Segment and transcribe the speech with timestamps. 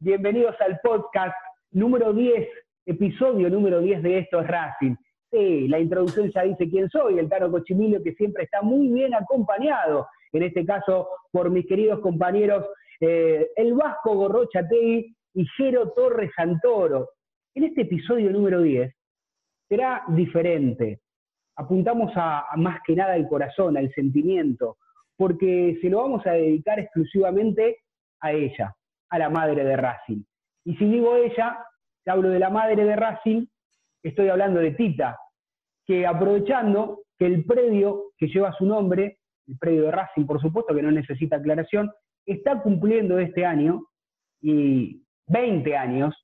[0.00, 1.36] Bienvenidos al podcast
[1.70, 2.48] número 10,
[2.86, 4.96] episodio número 10 de Esto es Racing.
[5.30, 9.14] Sí, la introducción ya dice quién soy, el Tano Cochimilio, que siempre está muy bien
[9.14, 12.66] acompañado, en este caso por mis queridos compañeros,
[13.00, 17.10] eh, el Vasco Gorrochategui y Jero Torres Santoro.
[17.54, 18.92] En este episodio número 10
[19.72, 21.00] será diferente.
[21.56, 24.76] Apuntamos a, más que nada al corazón, al sentimiento,
[25.16, 27.78] porque se lo vamos a dedicar exclusivamente
[28.20, 28.76] a ella,
[29.08, 30.22] a la madre de Racing.
[30.66, 31.64] Y si digo ella,
[32.04, 33.46] hablo de la madre de Racing,
[34.02, 35.18] estoy hablando de Tita,
[35.86, 40.74] que aprovechando que el predio que lleva su nombre, el predio de Racing, por supuesto,
[40.74, 41.90] que no necesita aclaración,
[42.26, 43.86] está cumpliendo este año
[44.42, 46.14] y 20 años,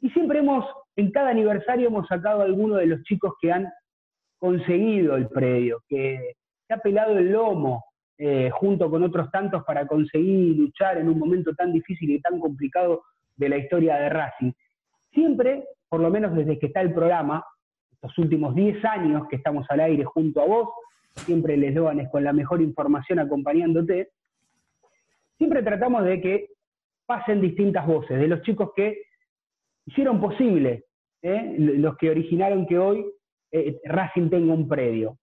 [0.00, 0.64] y siempre hemos,
[0.96, 3.68] en cada aniversario hemos sacado a alguno de los chicos que han
[4.38, 6.34] conseguido el predio, que
[6.66, 7.84] se ha pelado el lomo
[8.18, 12.40] eh, junto con otros tantos para conseguir luchar en un momento tan difícil y tan
[12.40, 13.02] complicado
[13.36, 14.52] de la historia de Racing.
[15.12, 17.44] Siempre, por lo menos desde que está el programa,
[17.92, 20.68] estos últimos 10 años que estamos al aire junto a vos,
[21.14, 24.10] siempre les es con la mejor información acompañándote,
[25.36, 26.50] siempre tratamos de que
[27.04, 29.02] pasen distintas voces, de los chicos que
[29.86, 30.85] hicieron posible,
[31.22, 31.54] ¿eh?
[31.58, 33.04] los que originaron que hoy
[33.52, 35.16] eh, Racing tenga un predio.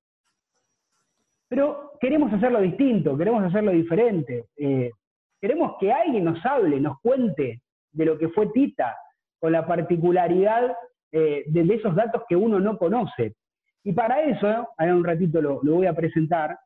[1.47, 4.45] Pero queremos hacerlo distinto, queremos hacerlo diferente.
[4.57, 4.91] Eh,
[5.39, 7.61] queremos que alguien nos hable, nos cuente
[7.91, 8.95] de lo que fue Tita,
[9.39, 10.75] con la particularidad
[11.11, 13.35] de, esos datos que uno no conoce.
[13.83, 16.57] Y para eso, ahora un ratito lo, lo, voy a presentar,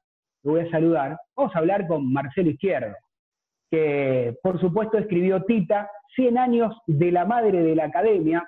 [0.44, 2.96] lo voy a saludar, vamos a hablar con Marcelo Izquierdo,
[3.70, 8.48] que por supuesto escribió Tita, 100 años de la madre de la academia,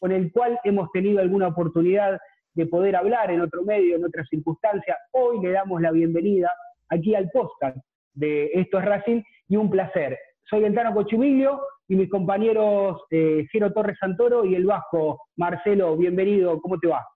[0.00, 2.18] con el cual hemos tenido alguna oportunidad
[2.54, 4.96] de poder hablar en otro medio, en otra circunstancia.
[5.12, 6.50] Hoy le damos la bienvenida
[6.88, 7.76] aquí al podcast
[8.14, 10.18] de Esto es Racing y un placer.
[10.48, 15.96] Soy el Tano Cochimilio y mis compañeros eh, Jero Torres Santoro y el Vasco Marcelo,
[15.96, 17.06] bienvenido, ¿cómo te va?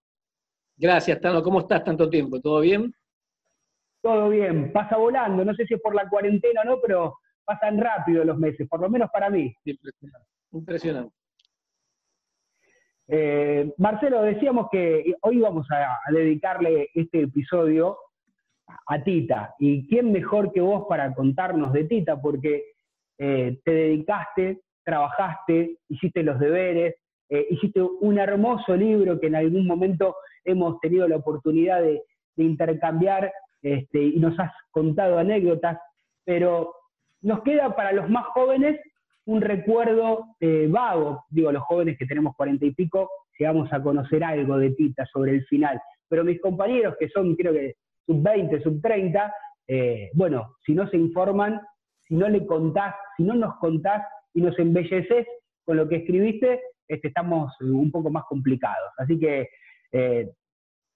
[0.76, 2.38] Gracias, Tano, ¿cómo estás tanto tiempo?
[2.40, 2.92] ¿Todo bien?
[4.02, 7.80] Todo bien, pasa volando, no sé si es por la cuarentena o no, pero pasan
[7.80, 9.52] rápido los meses, por lo menos para mí.
[9.64, 10.28] Impresionante.
[10.52, 11.24] Impresionante.
[13.06, 17.98] Eh, Marcelo, decíamos que hoy vamos a, dedicarle este episodio
[18.86, 19.54] a Tita.
[19.58, 22.20] ¿Y quién mejor que vos para contarnos de Tita?
[22.20, 22.64] Porque
[23.18, 26.96] eh, te dedicaste, trabajaste, hiciste los deberes,
[27.28, 32.02] eh, hiciste un hermoso libro que en algún momento hemos tenido la oportunidad de,
[32.36, 35.78] intercambiar este, y nos has contado anécdotas,
[36.24, 36.74] pero
[37.22, 38.80] nos queda para los más jóvenes
[39.26, 44.23] un recuerdo eh, vago, digo, los jóvenes que tenemos cuarenta y pico, llegamos a conocer
[44.23, 47.75] algo de Tita sobre el final, pero mis compañeros que son, creo que
[48.06, 49.35] sub 20, sub 30,
[49.69, 51.61] eh, bueno, si no se informan,
[52.00, 54.03] si no le contás, si no nos contás
[54.35, 55.26] y nos embelleces
[55.65, 58.91] con lo que escribiste, estamos un poco más complicados.
[58.99, 59.49] Así que
[59.93, 60.31] eh,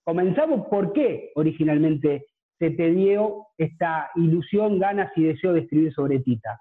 [0.04, 2.26] comenzamos por qué originalmente
[2.58, 6.60] se te dio esta ilusión, ganas y deseo de escribir sobre Tita.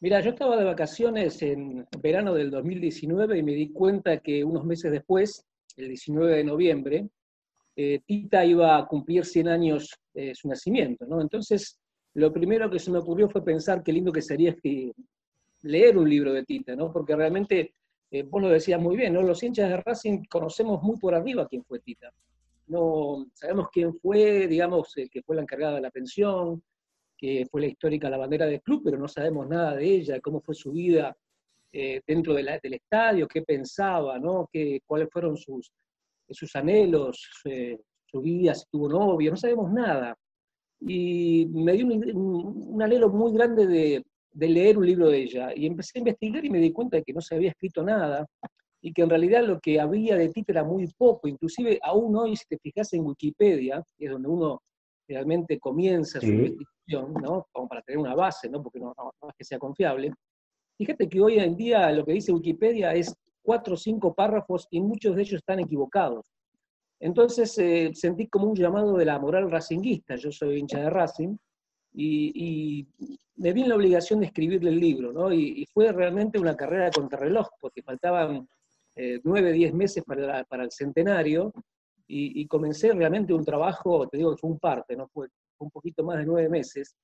[0.00, 4.64] Mira, yo estaba de vacaciones en verano del 2019 y me di cuenta que unos
[4.64, 5.44] meses después,
[5.76, 7.08] el 19 de noviembre,
[7.74, 11.20] eh, Tita iba a cumplir 100 años de su nacimiento, ¿no?
[11.20, 11.80] Entonces,
[12.14, 14.54] lo primero que se me ocurrió fue pensar qué lindo que sería
[15.62, 16.92] leer un libro de Tita, ¿no?
[16.92, 17.74] Porque realmente,
[18.12, 19.22] eh, vos lo decías muy bien, ¿no?
[19.22, 22.12] Los hinchas de Racing conocemos muy por arriba quién fue Tita.
[22.68, 26.62] No sabemos quién fue, digamos, que fue la encargada de la pensión,
[27.18, 30.40] que fue la histórica la bandera del club, pero no sabemos nada de ella, cómo
[30.40, 31.14] fue su vida
[31.72, 34.48] eh, dentro del estadio, qué pensaba, ¿no?
[34.50, 35.70] Qué, cuáles fueron sus,
[36.30, 40.16] sus anhelos, eh, su vida, si tuvo novia, no sabemos nada.
[40.80, 45.52] Y me dio un, anhelo muy grande de, de, leer un libro de ella.
[45.54, 48.26] Y empecé a investigar y me di cuenta de que no se había escrito nada
[48.80, 51.28] y que en realidad lo que había de ti era muy poco.
[51.28, 54.62] Inclusive aún hoy, si te fijas en Wikipedia, que es donde uno
[55.08, 57.46] realmente comienza su investigación, ¿no?
[57.50, 58.62] Como para tener una base, ¿no?
[58.62, 58.94] Porque no,
[59.28, 60.12] es que sea confiable.
[60.76, 64.80] Fíjate que hoy en día lo que dice Wikipedia es cuatro o cinco párrafos y
[64.80, 66.30] muchos de ellos están equivocados.
[67.00, 71.36] Entonces eh, sentí como un llamado de la moral racinguista, yo soy hincha de Racing,
[71.94, 72.86] y,
[73.36, 75.32] me vi en la obligación de escribirle el libro, ¿no?
[75.32, 78.48] Y, fue realmente una carrera de contrarreloj, porque faltaban
[78.96, 81.52] eh, nueve, diez meses para, para el centenario,
[82.08, 85.06] y, comencé realmente un trabajo, te digo que fue un parte, ¿no?
[85.08, 85.28] Fue,
[85.58, 86.96] un poquito más de nueve meses,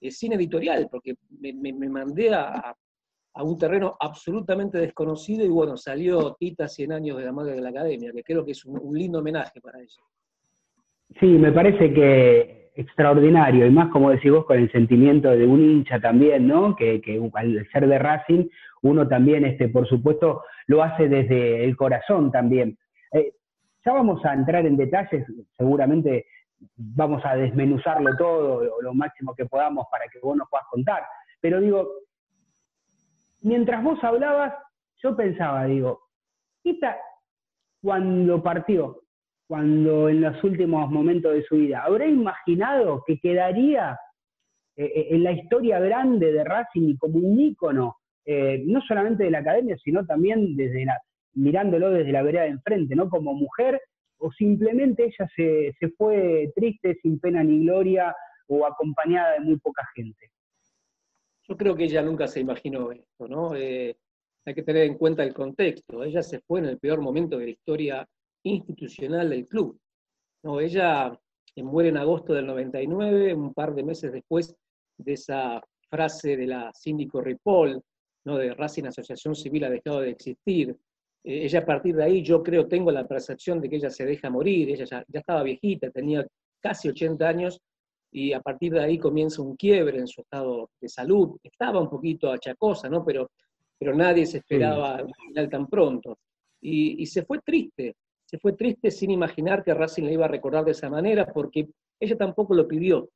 [0.00, 2.74] eh, sin editorial, porque me, me, mandé a,
[3.34, 7.62] a, un terreno absolutamente desconocido y bueno, salió Tita 100 años de la madre de
[7.62, 10.02] la academia, que creo que es un, lindo homenaje para ella.
[11.18, 15.60] Sí, me parece que extraordinario, y más como decís vos, con el sentimiento de un
[15.62, 16.74] hincha también, ¿no?
[16.76, 18.48] Que, que al ser de Racing,
[18.82, 22.78] uno también, este, por supuesto, lo hace desde el corazón también.
[23.12, 23.32] Eh,
[23.84, 25.26] ya vamos a entrar en detalles,
[25.56, 26.26] seguramente
[26.76, 31.02] vamos a desmenuzarlo todo, lo máximo que podamos para que vos nos puedas contar.
[31.40, 31.88] Pero digo,
[33.40, 34.54] mientras vos hablabas,
[35.02, 36.00] yo pensaba, digo,
[36.62, 36.96] Ita,
[37.82, 39.00] cuando partió,
[39.48, 43.98] cuando en los últimos momentos de su vida, ¿habrá imaginado que quedaría
[44.76, 49.32] eh, eh, en la historia grande de Racing como un ícono, eh, no solamente de
[49.32, 50.96] la academia, sino también desde la,
[51.34, 53.08] mirándolo desde la vereda de enfrente, ¿no?
[53.08, 53.80] Como mujer,
[54.18, 58.14] o simplemente ella se, fue triste, sin pena ni gloria,
[58.48, 60.30] o acompañada de muy poca gente.
[61.48, 63.54] Yo creo que ella nunca se imaginó esto, ¿no?
[63.54, 63.96] Eh,
[64.44, 66.02] hay que tener en cuenta el contexto.
[66.02, 68.08] Ella se fue en el peor momento de la historia
[68.42, 69.78] institucional del club.
[70.42, 70.60] ¿no?
[70.60, 71.16] Ella
[71.56, 74.54] muere en agosto del 99, un par de meses después
[74.98, 77.80] de esa frase de la síndico Ripoll,
[78.24, 78.38] ¿no?
[78.38, 80.76] de Racing Asociación Civil ha dejado de existir, eh,
[81.24, 84.28] ella a partir de ahí yo creo, tengo la percepción de que ella se deja
[84.28, 86.26] morir, ella ya, estaba viejita, tenía
[86.60, 87.60] casi 80 años
[88.10, 91.38] y a partir de ahí comienza un quiebre en su estado de salud.
[91.42, 93.04] Estaba un poquito achacosa, ¿no?
[93.04, 93.30] Pero,
[93.78, 96.18] pero nadie se esperaba un final tan pronto.
[96.60, 100.64] Y, se fue triste, se fue triste sin imaginar que Racing le iba a recordar
[100.64, 103.08] de esa manera, porque ella tampoco lo pidió.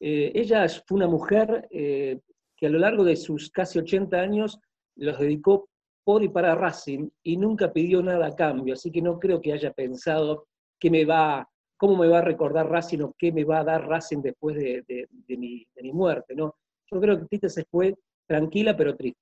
[0.00, 2.18] Eh, ella fue una mujer eh,
[2.56, 4.58] que a lo largo de sus casi 80 años
[4.96, 5.68] los dedicó
[6.04, 9.52] por y para Racing y nunca pidió nada a cambio, así que no creo que
[9.52, 10.46] haya pensado
[10.78, 13.88] qué me va, cómo me va a recordar Racing o qué me va a dar
[13.88, 16.54] Racing después de, mi, muerte, ¿no?
[16.90, 17.94] Yo creo que Tita se fue
[18.26, 19.20] tranquila pero triste.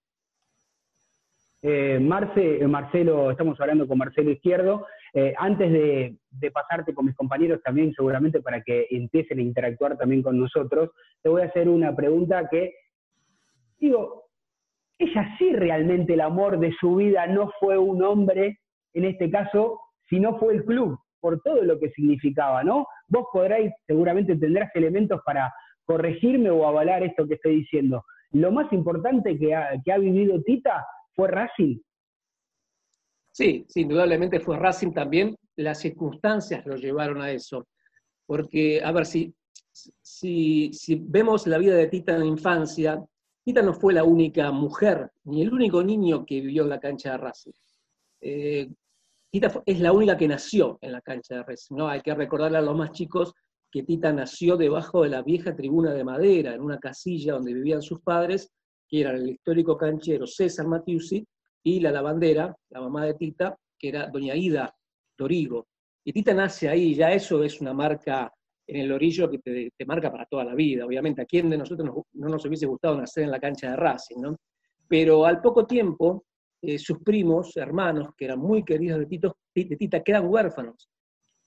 [1.65, 4.85] Eh, Marce, eh, Marcelo, estamos hablando con Marcelo Izquierdo.
[5.15, 9.97] Eh, antes de, de, pasarte con mis compañeros también, seguramente para que empiecen a interactuar
[9.97, 10.91] también con nosotros,
[11.23, 12.75] te voy a hacer una pregunta que,
[13.79, 14.22] digo,
[15.03, 18.59] ella sí realmente el amor de su vida no fue un hombre,
[18.95, 22.87] en este caso, sino fue el club, por todo lo que significaba, ¿no?
[23.09, 25.53] Vos podréis, seguramente tendrás elementos para
[25.85, 28.05] corregirme o avalar esto que estoy diciendo.
[28.33, 31.79] Lo más importante que ha, que ha vivido Tita fue Racing.
[33.31, 35.37] Sí, sí, indudablemente fue Racing también.
[35.57, 37.67] Las circunstancias lo llevaron a eso.
[38.27, 39.35] porque, a ver, si,
[39.73, 40.71] si,
[41.03, 43.03] vemos la vida de Tita en la infancia,
[43.45, 47.13] Tita no fue la única mujer, ni el único niño que vivió en la cancha
[47.13, 47.53] de Racing.
[48.21, 48.71] Eh,
[49.31, 51.89] Tita es la única que nació en la cancha de Racing, ¿no?
[51.89, 53.35] Hay que recordarle a los más chicos
[53.71, 57.83] que Tita nació debajo de la vieja tribuna de madera, en una casilla donde vivían
[57.83, 58.53] sus padres,
[58.87, 61.27] que eran el histórico canchero César Matiusi
[61.65, 64.73] y la lavandera, la mamá de Tita, que era doña Ida
[65.17, 65.67] Dorigo.
[66.05, 68.33] Y Tita nace ahí, ya eso es una marca
[68.73, 70.87] en el orillo que te, marca para toda la vida.
[70.87, 74.17] Obviamente, ¿a quién de nosotros no nos hubiese gustado nacer en la cancha de Racing?
[74.21, 74.37] ¿no?
[74.89, 76.25] Pero al poco tiempo,
[76.63, 80.89] eh, sus primos, hermanos, que eran muy queridos de, Tito, de Tita, quedan huérfanos.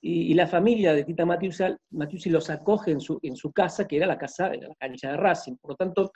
[0.02, 4.06] Y, la familia de Tita Matiusi, los acoge en su, en su casa, que era
[4.06, 5.56] la casa de la cancha de Racing.
[5.56, 6.12] Por lo tanto,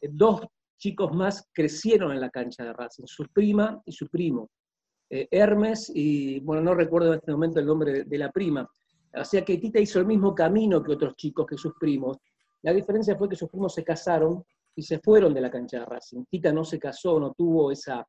[0.00, 0.40] eh, dos
[0.78, 4.48] chicos más crecieron en la cancha de Racing, su prima y su primo.
[5.10, 8.66] Eh, Hermes y, bueno, no recuerdo en este momento el nombre de, la prima.
[9.16, 12.18] O sea que Tita hizo el mismo camino que otros chicos, que sus primos.
[12.62, 14.44] La diferencia fue que sus primos se casaron
[14.74, 16.24] y se fueron de la cancha de Racing.
[16.28, 18.06] Tita no se casó, no tuvo esa,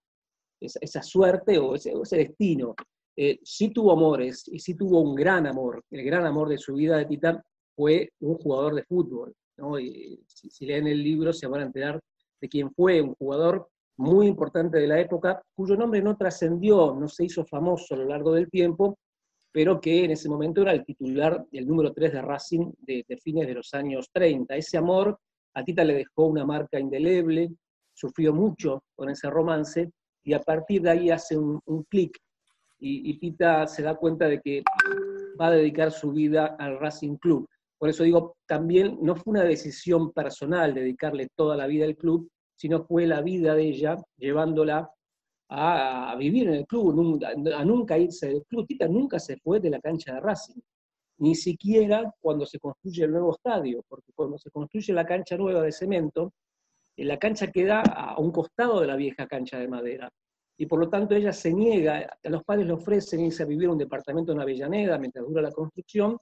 [0.60, 2.74] esa, suerte o ese, destino.
[3.16, 5.84] Eh, sí tuvo amores y sí tuvo un gran amor.
[5.92, 7.44] El gran amor de su vida de Tita
[7.76, 9.34] fue un jugador de fútbol.
[10.28, 12.00] si, si, leen el libro se van a enterar
[12.42, 17.08] de quién fue un jugador muy importante de la época, cuyo nombre no trascendió, no
[17.08, 18.98] se hizo famoso a lo largo del tiempo,
[19.56, 23.48] pero que en ese momento era el titular, el número 3 de Racing de, fines
[23.48, 24.54] de los años 30.
[24.54, 25.18] Ese amor
[25.54, 27.54] a Tita le dejó una marca indeleble,
[27.94, 29.90] sufrió mucho con ese romance,
[30.26, 32.18] y a partir de ahí hace un, clic,
[32.80, 34.62] y, y, Tita se da cuenta de que
[35.40, 37.48] va a dedicar su vida al Racing Club.
[37.78, 42.30] Por eso digo, también no fue una decisión personal dedicarle toda la vida al club,
[42.58, 44.90] sino fue la vida de ella llevándola
[45.50, 48.66] a, vivir en el club, a nunca irse del club.
[48.68, 50.60] Tita nunca se fue de la cancha de Racing,
[51.20, 55.62] ni siquiera cuando se construye el nuevo estadio, porque cuando se construye la cancha nueva
[55.62, 56.34] de cemento,
[56.98, 60.10] eh, la cancha queda a un costado de la vieja cancha de madera.
[60.58, 63.66] Y por lo tanto ella se niega, a los padres le ofrecen irse a vivir
[63.66, 66.18] en un departamento en Avellaneda mientras dura la construcción,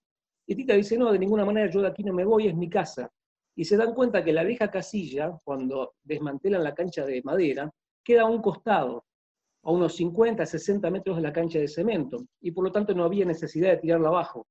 [0.45, 2.69] y Tita dice, no, de ninguna manera yo de aquí no me voy, es mi
[2.69, 3.09] casa
[3.55, 7.71] y se dan cuenta que la vieja casilla, cuando desmantelan la cancha de madera,
[8.03, 9.05] queda a un costado,
[9.63, 13.03] a unos 50, 60 metros de la cancha de cemento, y por lo tanto no
[13.03, 14.45] había necesidad de tirarla abajo.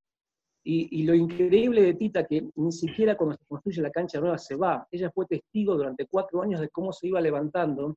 [0.64, 4.54] Y, lo increíble de Tita, que ni siquiera cuando se construye la cancha nueva se
[4.54, 7.96] va, ella fue testigo durante cuatro años de cómo se iba levantando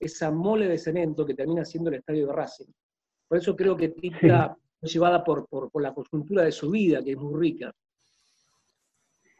[0.00, 2.72] esa mole de cemento que termina siendo el estadio de Racing.
[3.28, 7.04] Por eso creo que Tita fue llevada por, por, por la coyuntura de su vida,
[7.04, 7.70] que es muy rica.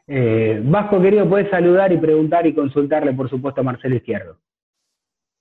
[0.05, 4.37] Eh, Vasco, querido, puedes saludar y preguntar y consultarle, por supuesto, a Marcelo Izquierdo.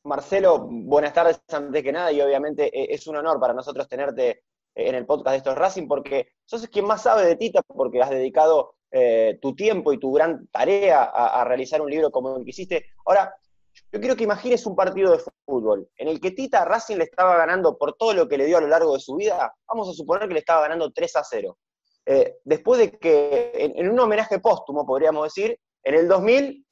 [0.07, 4.29] Marcelo, buenas tardes antes que nada y obviamente eh, es un honor para nosotros tenerte
[4.31, 4.43] eh,
[4.75, 8.11] en el podcast de Estos Racing porque sos quien más sabe de Tita porque has
[8.11, 8.75] dedicado
[9.43, 12.87] tu tiempo y tu gran tarea a, realizar un libro como el que hiciste.
[13.05, 13.35] Ahora,
[13.93, 17.37] yo quiero que imagines un partido de fútbol en el que Tita Racing le estaba
[17.37, 19.93] ganando por todo lo que le dio a lo largo de su vida, vamos a
[19.93, 21.59] suponer que le estaba ganando 3 a 0.
[22.07, 26.65] Eh, después de que, en, un homenaje póstumo, podríamos decir, en el 2000,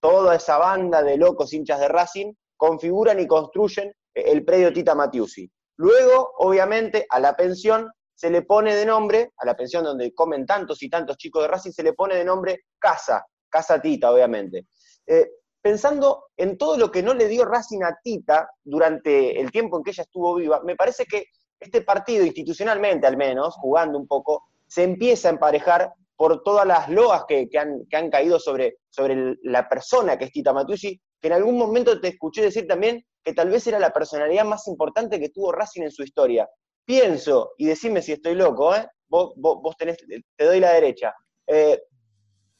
[0.00, 5.50] toda esa banda de locos hinchas de Racing configuran y construyen el predio Tita Matiusi.
[5.78, 10.46] Luego, obviamente, a la pensión se le pone de nombre, a la pensión donde comen
[10.46, 14.66] tantos y tantos chicos de Racing, se le pone de nombre Casa, Casa Tita, obviamente.
[15.04, 15.28] Eh,
[15.60, 19.82] pensando en todo lo que no le dio Racing a Tita durante el tiempo en
[19.82, 21.24] que ella estuvo viva, me parece que
[21.58, 26.88] este partido, institucionalmente al menos, jugando un poco, se empieza a emparejar por todas las
[26.88, 31.56] loas que, han, caído sobre, sobre la persona que es Tita Matucci, que en algún
[31.56, 35.52] momento te escuché decir también que tal vez era la personalidad más importante que tuvo
[35.52, 36.48] Racing en su historia.
[36.84, 38.84] Pienso, y decime si estoy loco, ¿eh?
[39.08, 39.96] vos, vos, tenés,
[40.36, 41.14] te doy la derecha.
[41.46, 41.80] Eh,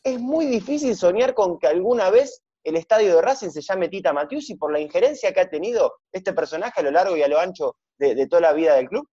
[0.05, 4.13] es muy difícil soñar con que alguna vez el estadio de Racing se llame Tita
[4.13, 7.41] Matiusi por la injerencia que ha tenido este personaje a lo largo y a lo
[7.41, 9.09] ancho de toda la vida del club.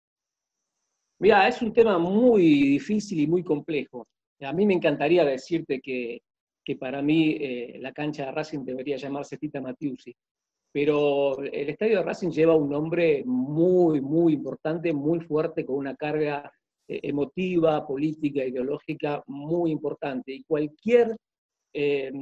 [1.18, 4.06] Mira, es un tema muy difícil y muy complejo.
[4.40, 6.20] A mí me encantaría decirte que,
[6.74, 10.12] para mí eh, la cancha de Racing debería llamarse Tita Matiusi,
[10.72, 15.94] pero el estadio de Racing lleva un nombre muy, muy importante, muy fuerte, con una
[15.94, 16.52] carga
[16.88, 20.32] eh, emotiva, política, ideológica muy importante.
[20.32, 21.16] Y cualquier
[21.72, 22.12] eh,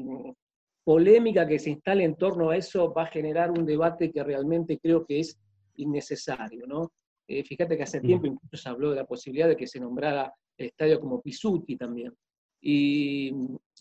[0.85, 4.79] polémica que se instale en torno a eso va a generar un debate que realmente
[4.79, 5.39] creo que es
[5.77, 6.93] innecesario, ¿no?
[7.27, 10.33] Eh, fíjate que hace tiempo incluso se habló de la posibilidad de que se nombrara
[10.59, 12.13] el estadio como Pisuti también.
[12.61, 13.33] Y,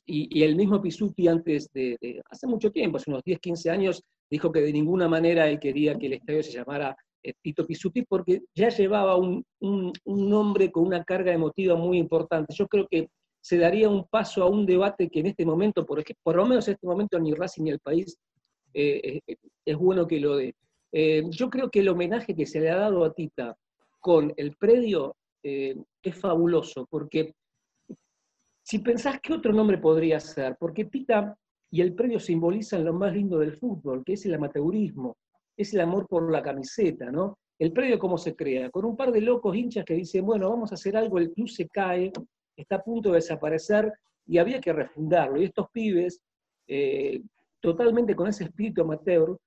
[0.05, 4.61] el mismo Pisuti antes de, hace mucho tiempo, hace unos 10, 15 años, dijo que
[4.61, 8.69] de ninguna manera él quería que el estadio se llamara eh, Tito Pisuti porque ya
[8.69, 9.45] llevaba un,
[10.05, 12.53] nombre con una carga emotiva muy importante.
[12.53, 13.09] Yo creo que
[13.41, 16.67] se daría un paso a un debate que en este momento, por, por lo menos
[16.67, 18.17] en este momento, ni Racing ni el país
[18.73, 19.19] eh,
[19.65, 20.55] es bueno que lo dé.
[21.29, 23.55] yo creo que el homenaje que se le ha dado a Tita
[23.99, 27.33] con el predio es fabuloso, porque
[28.63, 31.37] si pensás qué otro nombre podría ser, porque Tita
[31.69, 35.17] y el predio simbolizan lo más lindo del fútbol, que es el amateurismo,
[35.57, 37.37] es el amor por la camiseta, ¿no?
[37.59, 40.71] El predio cómo se crea, con un par de locos hinchas que dicen, bueno, vamos
[40.71, 42.11] a hacer algo, el club se cae,
[42.55, 43.91] está a punto de desaparecer
[44.25, 45.41] y había que refundarlo.
[45.41, 46.21] Y estos pibes,
[46.67, 47.21] eh,
[47.59, 49.37] totalmente con ese espíritu amateur,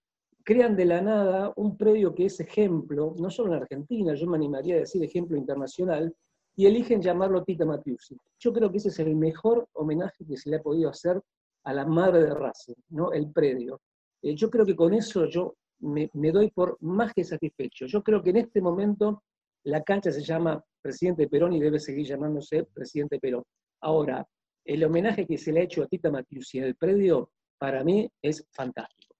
[0.44, 4.36] crean de la nada un predio que es ejemplo, no solo en Argentina, yo me
[4.36, 6.14] animaría a decir ejemplo internacional,
[6.56, 8.18] y eligen llamarlo Tita Matiusi.
[8.38, 11.20] Yo creo que ese es el mejor homenaje que se le ha podido hacer
[11.64, 13.12] a la madre de Racing, ¿no?
[13.12, 13.80] el predio.
[14.22, 17.86] Eh, yo creo que con eso yo me, doy por más que satisfecho.
[17.86, 19.22] Yo creo que en este momento
[19.64, 23.44] la cancha se llama Presidente Perón y debe seguir llamándose Presidente Perón.
[23.82, 24.26] Ahora,
[24.64, 28.10] el homenaje que se le ha hecho a Tita Matiusi en el predio, para mí
[28.22, 29.14] es fantástico.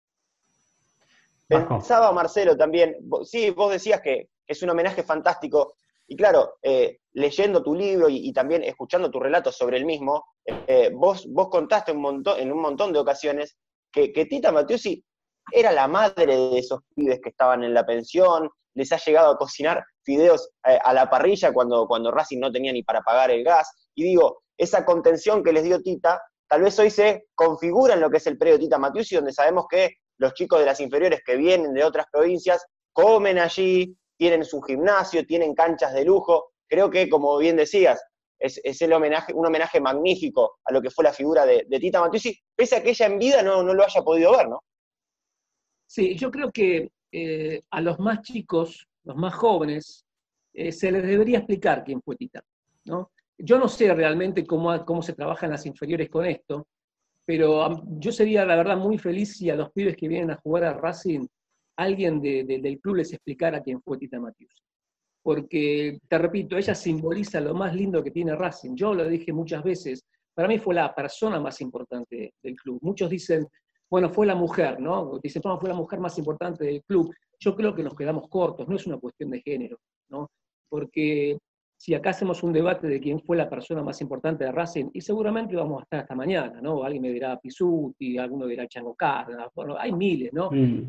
[1.49, 5.75] Pensaba Marcelo también, sí, vos decías que es un homenaje fantástico,
[6.09, 10.91] y claro, eh, leyendo tu libro y, también escuchando tu relato sobre el mismo, eh,
[10.95, 13.57] vos, vos contaste un montón, en un montón de ocasiones
[13.91, 15.03] que, Tita Matiusi
[15.51, 19.39] era la madre de esos pibes que estaban en la pensión, les ha llegado a
[19.39, 23.43] cocinar fideos eh, a la parrilla cuando, cuando Racing no tenía ni para pagar el
[23.43, 23.91] gas.
[23.95, 28.11] Y digo, esa contención que les dio Tita, tal vez hoy se configura en lo
[28.11, 31.37] que es el predio Tita Matiusi, donde sabemos que los chicos de las inferiores que
[31.37, 36.53] vienen de otras provincias comen allí, tienen su gimnasio, tienen canchas de lujo.
[36.69, 38.03] Creo que, como bien decías,
[38.39, 42.39] es, el homenaje, un homenaje magnífico a lo que fue la figura de, Tita Matiusi,
[42.55, 44.63] pese a que ella en vida no, lo haya podido ver, ¿no?
[45.87, 50.05] Sí, yo creo que eh, a los más chicos, los más jóvenes,
[50.53, 52.43] eh, se les debería explicar quién fue Tita,
[52.85, 53.13] ¿no?
[53.39, 56.67] Yo no sé realmente cómo, cómo se trabajan las inferiores con esto,
[57.25, 60.65] pero yo sería, la verdad, muy feliz si a los pibes que vienen a jugar
[60.65, 61.27] a Racing
[61.77, 64.63] alguien del club les explicara quién fue Tita Matius.
[65.23, 68.77] Porque, te repito, ella simboliza lo más lindo que tiene Racing.
[68.77, 72.79] Yo lo dije muchas veces, para mí fue la persona más importante del club.
[72.83, 73.47] Muchos dicen,
[73.91, 75.19] bueno, fue la mujer, ¿no?
[75.23, 77.13] Dicen, bueno, fue la mujer más importante del club.
[77.41, 79.79] Yo creo que nos quedamos cortos, no es una cuestión de género,
[80.11, 80.31] ¿no?
[80.69, 81.39] Porque
[81.79, 85.01] si acá hacemos un debate de quién fue la persona más importante de Racing, y
[85.01, 86.83] seguramente vamos a estar hasta mañana, ¿no?
[86.83, 90.51] Alguien me dirá Pisuti, alguno dirá Chango Cárdenas, bueno, hay miles, ¿no?
[90.51, 90.87] Mm.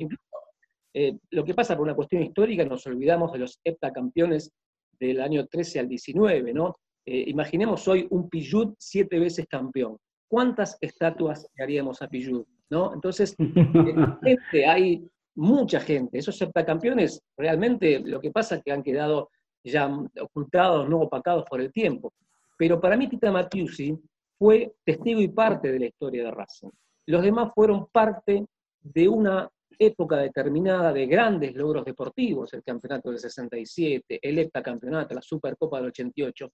[0.99, 4.51] Eh, lo que pasa por una cuestión histórica, nos olvidamos de los heptacampeones
[4.99, 6.73] del año 13 al 19, ¿no?
[7.05, 9.97] Eh, imaginemos hoy un Pillud siete veces campeón.
[10.27, 12.43] ¿Cuántas estatuas le haríamos a Pillud?
[12.71, 12.95] ¿no?
[12.95, 13.35] Entonces,
[14.23, 16.17] gente, hay mucha gente.
[16.17, 19.29] Esos heptacampeones realmente lo que pasa es que han quedado
[19.63, 19.87] ya
[20.19, 22.11] ocultados, no opacados por el tiempo.
[22.57, 23.95] Pero para mí Tita Matiusi
[24.35, 26.71] fue testigo y parte de la historia de Racing.
[27.05, 28.47] Los demás fueron parte
[28.81, 29.47] de una
[29.79, 35.87] época determinada de grandes logros deportivos, el campeonato del 67, el heptacampeonato, la Supercopa del
[35.87, 36.51] 88,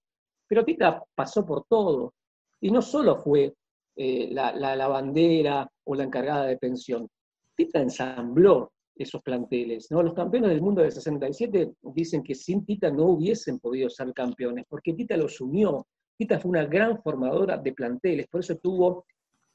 [0.48, 2.14] pero Tita pasó por todo,
[2.62, 3.54] y no solo fue
[3.96, 7.08] eh, la, bandera o la encargada de pensión,
[7.56, 9.90] Tita ensambló esos planteles.
[9.92, 10.02] ¿no?
[10.02, 14.66] Los campeones del mundo del 67 dicen que sin Tita no hubiesen podido ser campeones,
[14.68, 15.86] porque Tita los unió.
[16.18, 19.06] Tita fue una gran formadora de planteles, por eso tuvo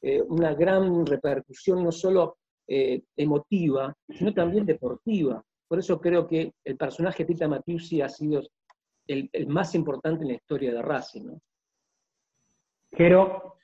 [0.00, 2.38] eh, una gran repercusión no solo
[2.70, 5.42] eh, emotiva, sino también deportiva.
[5.66, 8.42] Por eso creo que el personaje Tita Matiusi ha sido
[9.06, 11.24] el, más importante en la historia de Racing.
[11.24, 11.40] ¿no?
[12.90, 13.56] Quiero.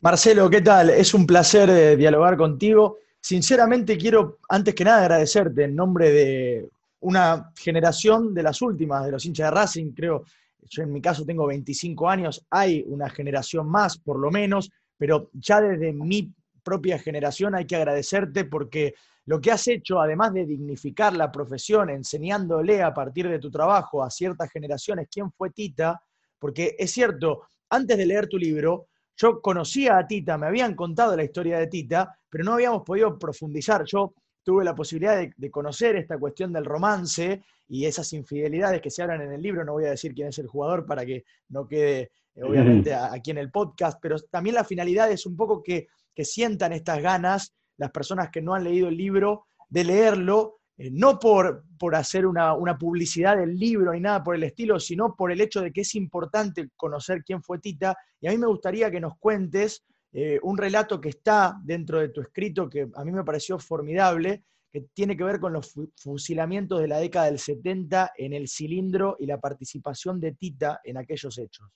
[0.00, 0.90] Marcelo, ¿qué tal?
[0.90, 2.98] Es un placer eh, dialogar contigo.
[3.20, 6.68] Sinceramente quiero, antes que nada, agradecerte en nombre de
[7.00, 10.24] una generación de las últimas, de los hinchas de Racing, creo,
[10.70, 15.30] yo en mi caso tengo 25 años, hay una generación más, por lo menos, pero
[15.32, 16.32] ya desde mi
[16.64, 18.94] propia generación hay que agradecerte porque
[19.26, 24.02] lo que has hecho, además de dignificar la profesión, enseñándole a partir de tu trabajo
[24.02, 26.02] a ciertas generaciones quién fue Tita,
[26.38, 31.16] porque es cierto, antes de leer tu libro, yo conocía a Tita, me habían contado
[31.16, 33.84] la historia de Tita, pero no habíamos podido profundizar.
[33.84, 39.02] Yo tuve la posibilidad de, conocer esta cuestión del romance y esas infidelidades que se
[39.02, 39.64] hablan en el libro.
[39.64, 43.30] No voy a decir quién es el jugador para que no quede, eh, obviamente, aquí
[43.30, 47.54] en el podcast, pero también la finalidad es un poco que que sientan estas ganas,
[47.76, 52.26] las personas que no han leído el libro, de leerlo, eh, no por, por hacer
[52.26, 55.82] una, publicidad del libro ni nada por el estilo, sino por el hecho de que
[55.82, 57.96] es importante conocer quién fue Tita.
[58.20, 62.08] Y a mí me gustaría que nos cuentes eh, un relato que está dentro de
[62.08, 66.80] tu escrito, que a mí me pareció formidable, que tiene que ver con los fusilamientos
[66.80, 71.38] de la década del 70 en el cilindro y la participación de Tita en aquellos
[71.38, 71.68] hechos.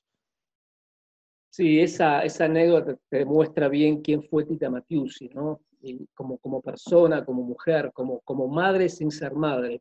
[1.51, 5.61] Sí, esa, esa anécdota te demuestra bien quién fue Tita Matiusi, ¿no?
[6.15, 9.81] como, como persona, como mujer, como, como madre sin ser madre.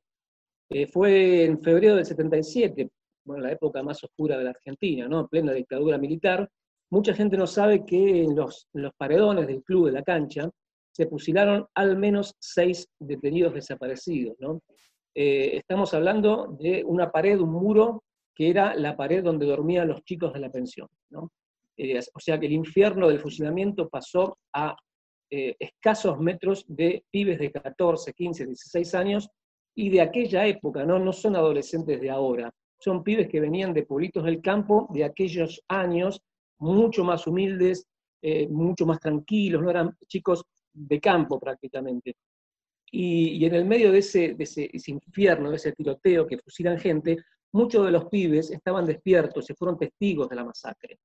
[0.69, 2.89] Eh, fue en febrero del 77,
[3.25, 5.21] bueno, la época más oscura de la Argentina, ¿no?
[5.21, 6.49] En plena dictadura militar.
[6.89, 10.49] Mucha gente no sabe que en los, los paredones del club de la cancha
[10.91, 14.61] se fusilaron al menos seis detenidos desaparecidos, ¿no?
[15.15, 18.03] Eh, estamos hablando de una pared, un muro,
[18.35, 21.31] que era la pared donde dormían los chicos de la pensión, ¿no?
[22.13, 24.75] O sea que el infierno del fusilamiento pasó a
[25.29, 29.29] eh, escasos metros de pibes de 14, 15, 16 años
[29.75, 30.97] y de aquella época, ¿no?
[30.97, 35.61] no son adolescentes de ahora, son pibes que venían de pueblitos del campo de aquellos
[35.67, 36.21] años,
[36.59, 37.85] mucho más humildes,
[38.21, 42.15] eh, mucho más tranquilos, no eran chicos de campo prácticamente.
[42.89, 47.17] Y, en el medio de ese, de ese, infierno, de ese tiroteo que fusilan gente,
[47.51, 50.99] muchos de los pibes estaban despiertos, se fueron testigos de la masacre.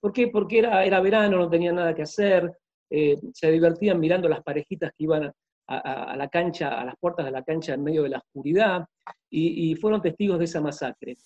[0.00, 0.28] ¿Por qué?
[0.28, 2.52] Porque era, era verano, no tenían nada que hacer,
[2.90, 5.32] eh, se divertían mirando las parejitas que iban
[5.70, 8.86] a, la cancha, a las puertas de la cancha en medio de la oscuridad,
[9.28, 11.16] y, fueron testigos de esa masacre.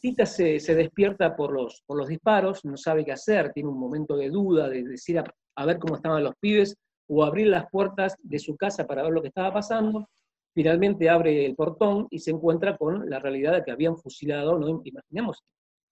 [0.00, 4.16] Tita se, despierta por los, por los disparos, no sabe qué hacer, tiene un momento
[4.16, 6.76] de duda, de decir a, ver cómo estaban los pibes,
[7.08, 10.08] o abrir las puertas de su casa para ver lo que estaba pasando.
[10.54, 14.80] Finalmente abre el portón y se encuentra con la realidad de que habían fusilado, ¿no?
[14.84, 15.42] imaginemos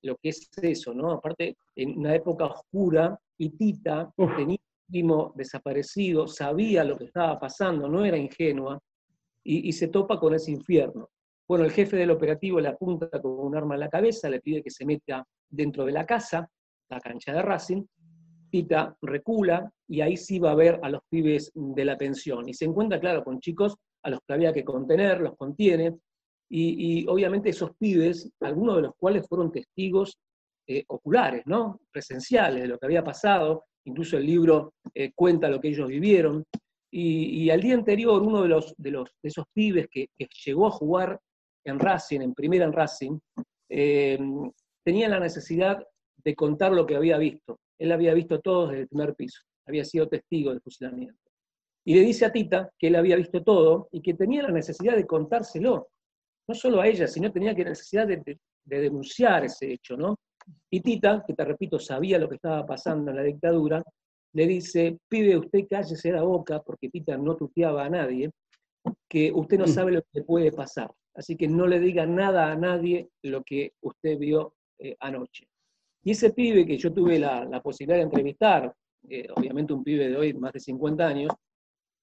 [0.02, 1.12] lo que es eso, ¿no?
[1.12, 7.38] Aparte, en una época oscura, y Tita tenía un primo desaparecido, sabía lo que estaba
[7.38, 8.78] pasando, no era ingenua,
[9.48, 11.08] y, se topa con ese infierno.
[11.46, 14.62] Bueno, el jefe del operativo le apunta con un arma en la cabeza, le pide
[14.62, 16.50] que se meta dentro de la casa,
[16.88, 17.84] la cancha de Racing,
[18.50, 22.48] Tita recula y ahí sí va a ver a los pibes de la pensión.
[22.48, 25.96] Y se encuentra, claro, con chicos a los que había que contener, los contiene,
[26.48, 30.18] y, obviamente esos pibes, algunos de los cuales fueron testigos
[30.66, 31.80] eh, oculares, ¿no?
[31.90, 36.44] presenciales de lo que había pasado, incluso el libro eh, cuenta lo que ellos vivieron,
[36.90, 40.08] y, al día anterior uno de, los, de, los, de esos pibes que,
[40.44, 41.20] llegó a jugar
[41.64, 43.18] en Racing, en primera en Racing,
[43.68, 44.18] eh,
[44.82, 45.84] tenía la necesidad
[46.16, 47.58] de contar lo que había visto.
[47.78, 51.20] Él había visto todo desde el primer piso, había sido testigo del fusilamiento.
[51.84, 54.96] Y le dice a Tita que él había visto todo y que tenía la necesidad
[54.96, 55.88] de contárselo,
[56.48, 60.16] no solo a ella, sino tenía que necesidad de, denunciar ese hecho, ¿no?
[60.70, 63.82] Y Tita, que te repito, sabía lo que estaba pasando en la dictadura,
[64.32, 68.30] le dice, pide usted cállese la boca, porque Tita no tuteaba a nadie,
[69.08, 69.68] que usted no mm.
[69.68, 70.90] sabe lo que puede pasar.
[71.14, 75.48] Así que no le diga nada a nadie lo que usted vio eh, anoche.
[76.04, 78.72] Y ese pibe que yo tuve la, posibilidad de entrevistar,
[79.08, 81.32] eh, obviamente un pibe de hoy, más de 50 años,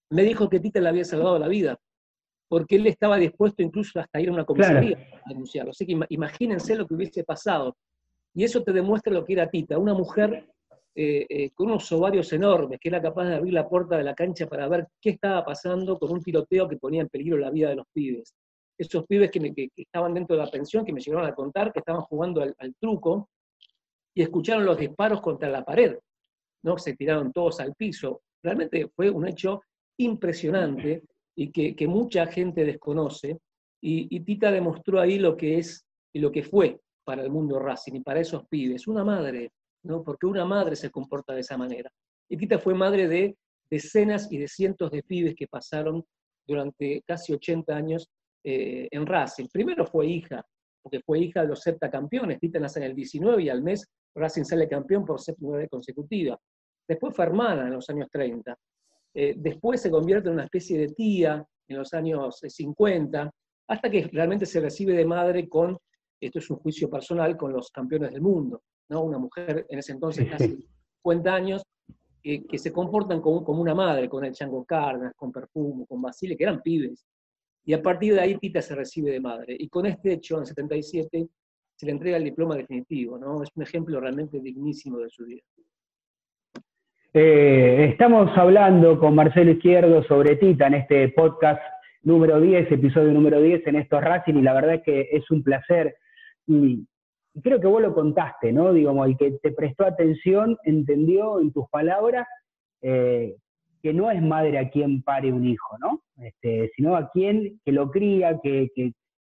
[0.10, 1.80] me dijo que Tita le había salvado la vida,
[2.54, 5.72] porque él estaba dispuesto incluso hasta ir a una comisaría a denunciarlo.
[5.72, 7.76] Así que imagínense lo que hubiese pasado.
[8.32, 10.48] Y eso te demuestra lo que era Tita, una mujer
[10.94, 14.14] eh, eh, con unos ovarios enormes, que era capaz de abrir la puerta de la
[14.14, 17.70] cancha para ver qué estaba pasando con un tiroteo que ponía en peligro la vida
[17.70, 18.36] de los pibes.
[18.78, 22.04] Esos pibes que, estaban dentro de la pensión, que me llegaron a contar, que estaban
[22.04, 23.32] jugando al, truco
[24.14, 25.98] y escucharon los disparos contra la pared,
[26.62, 26.78] ¿no?
[26.78, 28.22] Se tiraron todos al piso.
[28.44, 29.64] Realmente fue un hecho
[29.98, 31.02] impresionante
[31.36, 33.40] y que, mucha gente desconoce.
[33.82, 37.96] Y, Tita demostró ahí lo que es y lo que fue para el mundo Racing
[37.96, 38.88] y para esos pibes.
[38.88, 39.52] Una madre,
[39.84, 40.04] ¿no?
[40.04, 41.92] Porque una madre se comporta de esa manera.
[42.30, 43.36] Y Tita fue madre de
[43.70, 46.06] decenas y de cientos de pibes que pasaron
[46.48, 48.10] durante casi 80 años
[48.44, 49.48] eh, en Racing.
[49.52, 50.46] Primero fue hija,
[50.82, 52.40] porque fue hija de los septacampeones.
[52.40, 56.40] Tita nace en el 19 y al mes Racing sale campeón por séptima vez consecutiva.
[56.88, 58.56] Después fue hermana en los años 30.
[59.14, 63.30] Eh, después se convierte en una especie de tía en los años 50, eh,
[63.68, 65.78] hasta que realmente se recibe de madre con,
[66.20, 69.04] esto es un juicio personal, con los campeones del mundo, ¿no?
[69.04, 70.68] Una mujer en ese entonces casi
[71.04, 71.64] 50 años,
[72.22, 76.38] que se comportan como, como, una madre, con el Chango Cárdenas, con Perfumo, con Basile,
[76.38, 77.06] que eran pibes.
[77.66, 79.56] Y a partir de ahí Tita se recibe de madre.
[79.60, 81.28] Y con este hecho, en 77,
[81.76, 83.42] se le entrega el diploma definitivo, ¿no?
[83.44, 85.42] Es un ejemplo realmente dignísimo de su vida.
[87.16, 91.62] Eh, estamos hablando con Marcelo Izquierdo sobre Tita en este podcast
[92.02, 95.44] número 10, episodio número 10 en estos Racing, y la verdad es que es un
[95.44, 95.96] placer.
[96.48, 96.88] Y,
[97.44, 98.74] creo que vos lo contaste, ¿no?
[98.74, 102.28] Digamos, el que te prestó atención entendió en tus palabras
[102.82, 103.36] eh,
[103.84, 106.02] que no es madre a quien pare un hijo, ¿no?
[106.18, 108.72] Este, sino a quien que lo cría, que,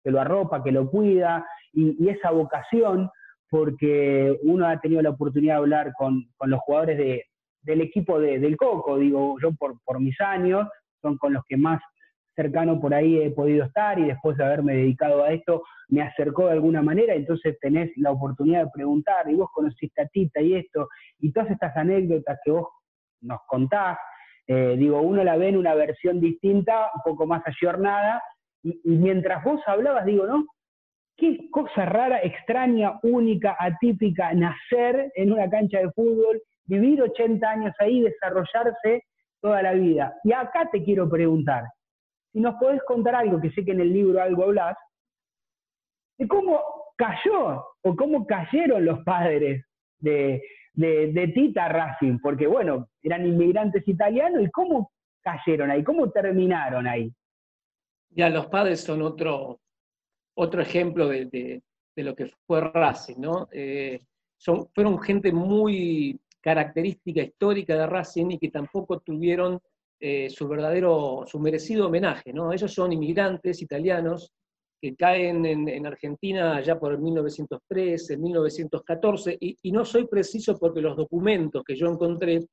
[0.05, 3.11] lo arropa, que lo cuida, y, esa vocación,
[3.50, 7.26] porque uno ha tenido la oportunidad de hablar con los jugadores de,
[7.62, 10.68] del equipo del Coco, digo yo por, por mis años,
[11.01, 11.81] son con los que más
[12.35, 16.46] cercano por ahí he podido estar y después de haberme dedicado a esto me acercó
[16.46, 20.55] de alguna manera, entonces tenés la oportunidad de preguntar, y vos conociste a Tita y
[20.55, 22.68] esto, y todas estas anécdotas que vos
[23.20, 23.98] nos contás,
[24.46, 28.22] eh, digo, uno la ve en una versión distinta, un poco más ayornada,
[28.62, 30.46] y mientras vos hablabas, digo, ¿no?
[31.14, 37.75] Qué cosa rara, extraña, única, atípica, nacer en una cancha de fútbol, vivir 80 años
[37.79, 39.05] ahí, desarrollarse
[39.40, 40.14] toda la vida.
[40.25, 41.64] Y acá te quiero preguntar,
[42.33, 44.77] si nos podés contar algo, que sé que en el libro algo hablas,
[46.18, 46.61] de cómo
[46.96, 49.64] cayó o cómo cayeron los padres
[49.98, 50.42] de,
[50.75, 57.12] de, Tita Racing, porque bueno, eran inmigrantes italianos y cómo cayeron ahí, cómo terminaron ahí.
[58.11, 59.61] Ya, los padres son otro,
[60.35, 61.62] otro ejemplo de,
[61.96, 63.48] lo que fue Racing, ¿no?
[63.53, 64.03] Eh,
[64.37, 69.61] son, fueron gente muy característica histórica de Racing y que tampoco tuvieron
[70.00, 72.52] eh, su verdadero, su merecido homenaje, ¿no?
[72.52, 74.33] Ellos son inmigrantes italianos
[74.81, 80.96] que caen en, Argentina ya por 1913, 1914, y, y, no soy preciso porque los
[80.96, 82.44] documentos que yo encontré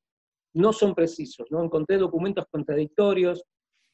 [0.53, 1.63] no son precisos, ¿no?
[1.63, 3.43] Encontré documentos contradictorios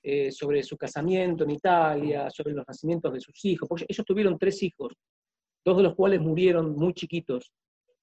[0.07, 4.37] eh, sobre su casamiento en Italia, sobre los nacimientos de sus hijos, porque ellos tuvieron
[4.37, 4.93] tres hijos,
[5.65, 7.51] dos de los cuales murieron muy chiquitos,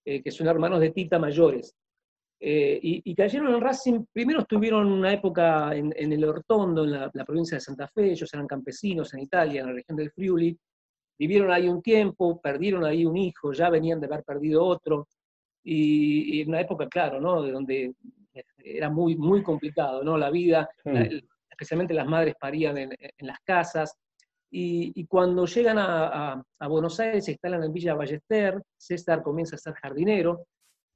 [0.04, 1.76] eh, que son hermanos de Tita mayores.
[2.44, 7.56] Eh, y, cayeron en Racing, primero estuvieron una época en, el Ortondo, en la, provincia
[7.56, 10.58] de Santa Fe, ellos eran campesinos en Italia, en la región del Friuli,
[11.16, 15.06] vivieron ahí un tiempo, perdieron ahí un hijo, ya venían de haber perdido otro,
[15.62, 17.42] y, en una época, claro, ¿no?
[17.42, 17.94] De donde
[18.58, 20.18] era muy, muy complicado, ¿no?
[20.18, 20.68] La vida,
[21.48, 23.96] especialmente las madres parían en, las casas,
[24.50, 29.60] y, cuando llegan a, a, Buenos Aires, se instalan en Villa Ballester, César comienza a
[29.60, 30.44] ser jardinero,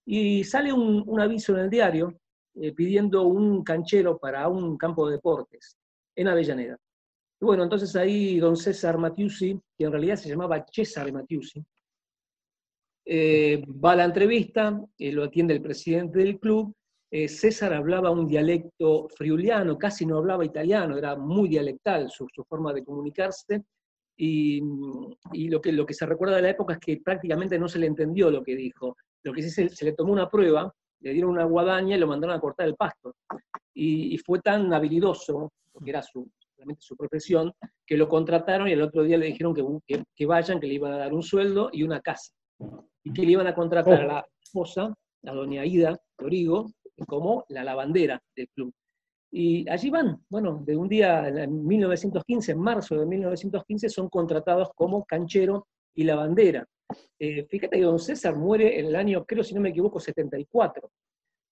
[0.06, 2.16] y sale un, aviso en el diario
[2.54, 5.76] eh, pidiendo un canchero para un campo de deportes
[6.14, 6.78] en Avellaneda.
[7.40, 11.62] Bueno, entonces ahí don César Matiusi, que en realidad se llamaba César Matiusi,
[13.04, 16.74] eh, va a la entrevista, eh, lo atiende el presidente del club.
[17.28, 22.84] César hablaba un dialecto friuliano, casi no hablaba italiano, era muy dialectal su, forma de
[22.84, 23.62] comunicarse.
[24.18, 24.60] Y,
[25.32, 27.78] y, lo, que, lo que se recuerda de la época es que prácticamente no se
[27.78, 28.96] le entendió lo que dijo.
[29.26, 32.36] Lo que sí se, le tomó una prueba, le dieron una guadaña y lo mandaron
[32.36, 33.16] a cortar el pasto.
[33.74, 36.30] Y, fue tan habilidoso, porque era su,
[36.78, 37.52] su profesión,
[37.84, 40.92] que lo contrataron y el otro día le dijeron que, que, vayan, que le iban
[40.92, 42.32] a dar un sueldo y una casa.
[43.02, 46.70] Y que le iban a contratar a la esposa, la doña Ida Torigo,
[47.08, 48.72] como la lavandera del club.
[49.32, 54.70] Y allí van, bueno, de un día en 1915, en marzo de 1915, son contratados
[54.76, 56.64] como canchero y lavandera.
[57.18, 60.90] Eh, fíjate que don César muere en el año, creo si no me equivoco, 74.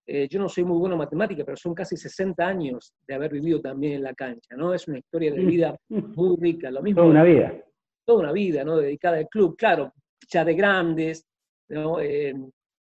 [0.06, 3.32] Eh, yo no soy muy bueno en matemática, pero son casi 60 años de haber
[3.32, 4.74] vivido también en la cancha, ¿no?
[4.74, 6.70] Es una historia de vida muy rica.
[6.70, 7.64] Lo mismo, toda una vida.
[8.04, 8.76] Toda una vida, ¿no?
[8.76, 9.92] Dedicada al club, claro,
[10.30, 11.26] ya de grandes,
[11.70, 12.00] ¿no?
[12.00, 12.34] Eh,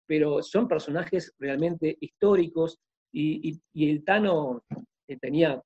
[0.05, 2.77] pero son personajes realmente históricos
[3.13, 4.63] y, y el Tano
[5.21, 5.61] tenía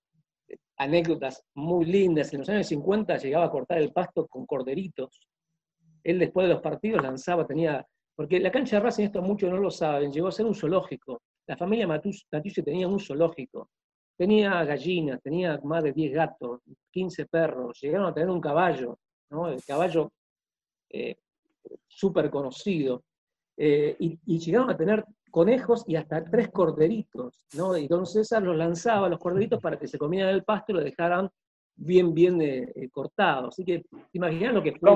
[0.78, 2.32] anécdotas muy lindas.
[2.34, 5.28] En los años 50 llegaba a cortar el pasto con corderitos,
[6.08, 9.58] él después de los partidos lanzaba, tenía, porque la cancha de Racing, esto muchos no
[9.58, 11.22] lo saben, llegó a ser un zoológico.
[11.46, 13.70] La familia Matucci tenía un zoológico.
[14.16, 18.98] Tenía gallinas, tenía más de 10 gatos, 15 perros, llegaron a tener un caballo,
[19.30, 19.50] ¿no?
[19.50, 20.12] el caballo
[20.90, 21.18] eh,
[21.86, 23.04] súper conocido,
[23.58, 27.76] eh, y, llegaron a tener conejos y hasta tres corderitos, ¿no?
[27.76, 30.84] Y don César los lanzaba, los corderitos, para que se comieran el pasto y lo
[30.84, 31.30] dejaran
[31.76, 33.50] bien, bien eh, cortado.
[33.50, 34.90] Así que, imaginan lo que fue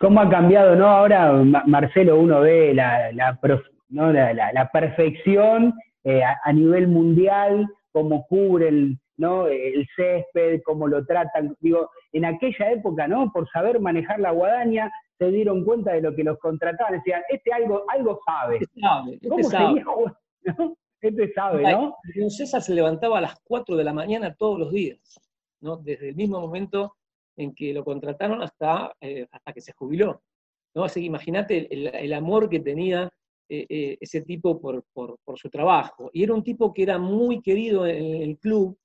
[0.00, 0.86] cómo ha cambiado, ¿no?
[0.86, 1.32] Ahora,
[1.66, 9.46] Marcelo, uno ve la, la, perfección eh, a, nivel mundial, cómo cubre el, ¿no?
[9.46, 11.54] el césped, cómo lo tratan.
[11.60, 13.30] Digo, en aquella época, ¿no?
[13.30, 16.94] Por saber manejar la guadaña, se dieron cuenta de lo que los contrataban.
[16.94, 18.56] Decían, este algo, algo sabe.
[18.56, 19.84] Este sabe, este ¿Cómo sabe.
[19.84, 20.76] ¿no?
[21.02, 21.96] Este sabe, ¿no?
[22.28, 24.98] César se levantaba a las 4 de la mañana todos los días,
[25.60, 25.76] ¿no?
[25.76, 26.94] Desde el mismo momento
[27.40, 30.22] en que lo contrataron hasta, eh, hasta que se jubiló.
[30.74, 30.84] ¿no?
[30.84, 33.10] Así que imagínate el, amor que tenía
[33.48, 34.84] eh, eh, ese tipo por,
[35.36, 36.10] su trabajo.
[36.12, 38.76] Y era un tipo que era muy querido en el club,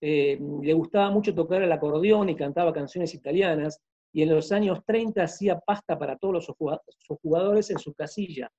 [0.00, 3.80] le gustaba mucho tocar el acordeón y cantaba canciones italianas,
[4.12, 8.50] y en los años 30 hacía pasta para todos los jugadores en su casilla.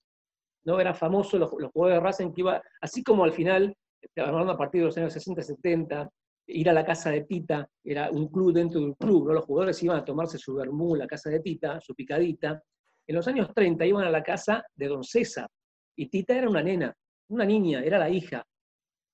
[0.65, 0.79] ¿no?
[0.79, 3.75] Era famoso los, los jugadores de Racing que iba, así como al final,
[4.17, 6.09] hablando a partir de los años 60, 70,
[6.47, 9.33] ir a la casa de Tita, era un club dentro del club, ¿no?
[9.33, 12.61] los jugadores iban a tomarse su vermú, la casa de Tita, su picadita.
[13.07, 15.49] En los años 30 iban a la casa de don César,
[15.95, 16.93] y Tita era una nena,
[17.29, 18.45] una niña, era la hija.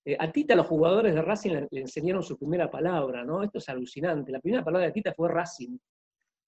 [0.03, 3.43] Eh, a Tita los jugadores de Racing le, enseñaron su primera palabra, ¿no?
[3.43, 4.31] Esto es alucinante.
[4.31, 5.77] La primera palabra de Tita fue Racing.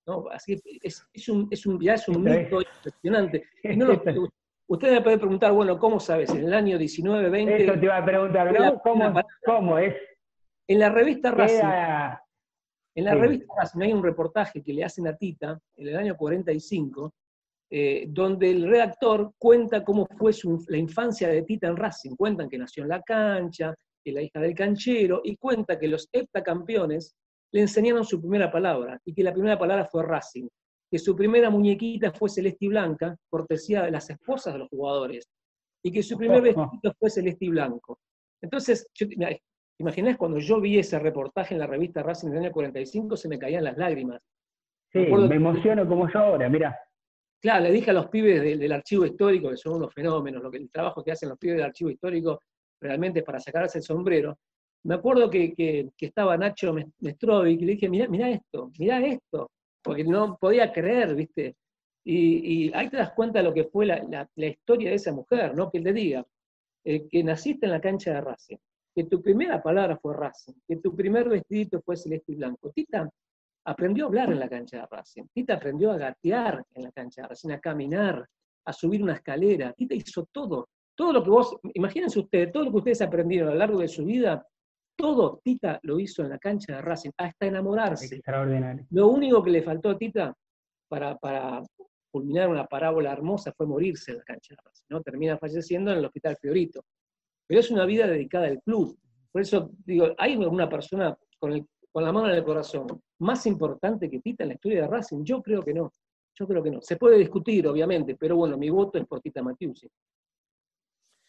[0.07, 0.25] ¿no?
[0.31, 3.43] Así que es, es un, es un, ya es un mito impresionante.
[4.67, 6.31] usted me puede preguntar, bueno, ¿cómo sabes?
[6.31, 7.63] En el año 19, 20...
[7.63, 8.79] Eso te iba a preguntar, ¿no?
[8.79, 9.13] ¿Cómo,
[9.45, 9.95] ¿Cómo, es?
[10.67, 12.19] En la revista Racing...
[12.95, 16.15] En la revista Racing hay un reportaje que le hacen a Tita en el año
[16.15, 17.11] 45,
[17.71, 20.31] eh, donde el redactor cuenta cómo fue
[20.67, 22.15] la infancia de Tita en Racing.
[22.15, 23.73] Cuentan que nació en la cancha,
[24.03, 27.15] que la hija del canchero, y cuenta que los heptacampeones
[27.51, 30.47] le enseñaron su primera palabra, y que la primera palabra fue Racing,
[30.91, 35.27] que su primera muñequita fue celeste y blanca, cortesía de las esposas de los jugadores,
[35.83, 37.97] y que su primer vestido fue celeste y blanco.
[38.39, 39.07] Entonces, yo,
[39.83, 43.37] imaginás cuando yo vi ese reportaje en la revista Racing del año 45, se me
[43.37, 44.21] caían las lágrimas.
[44.91, 46.77] Sí, me, emociono como yo ahora, mira.
[47.41, 50.57] Claro, le dije a los pibes del, archivo histórico, que son unos fenómenos, lo que,
[50.57, 52.39] el trabajo que hacen los pibes del archivo histórico
[52.79, 54.37] realmente es para sacarse el sombrero.
[54.83, 60.03] Me acuerdo que, estaba Nacho Mestrovic y le dije, mira, mira esto, mira esto, porque
[60.03, 61.55] no podía creer, ¿viste?
[62.05, 65.69] Y, ahí te das cuenta de lo que fue la, historia de esa mujer, ¿no?
[65.69, 66.25] Que le diga
[66.85, 68.57] eh, que naciste en la cancha de Racing,
[68.95, 72.71] que tu primera palabra fue Racing, que tu primer vestidito fue celeste y blanco.
[72.71, 73.09] Tita
[73.65, 75.23] aprendió a hablar en la cancha de Racing.
[75.33, 78.27] Tita aprendió a gatear en la cancha de Racing, a caminar,
[78.65, 79.73] a subir una escalera.
[79.73, 80.69] Tita hizo todo.
[80.95, 83.87] Todo lo que vos, imagínense ustedes, todo lo que ustedes aprendieron a lo largo de
[83.87, 84.45] su vida,
[84.95, 88.15] todo Tita lo hizo en la cancha de Racing, hasta enamorarse.
[88.15, 88.85] Extraordinario.
[88.91, 90.33] Lo único que le faltó a Tita
[90.87, 91.63] para, para
[92.11, 95.01] culminar una parábola hermosa fue morirse en la cancha de Racing, ¿no?
[95.01, 96.83] Termina falleciendo en el Hospital Fiorito.
[97.53, 98.97] Pero es una vida dedicada al club.
[99.31, 102.87] Por eso digo, hay una persona con el con la mano en el corazón,
[103.19, 105.23] más importante que Tita en la historia de Racing?
[105.23, 105.93] Yo creo que no.
[106.33, 106.81] Yo creo que no.
[106.81, 109.87] Se puede discutir, obviamente, pero bueno, mi voto es por Tita Matiusi.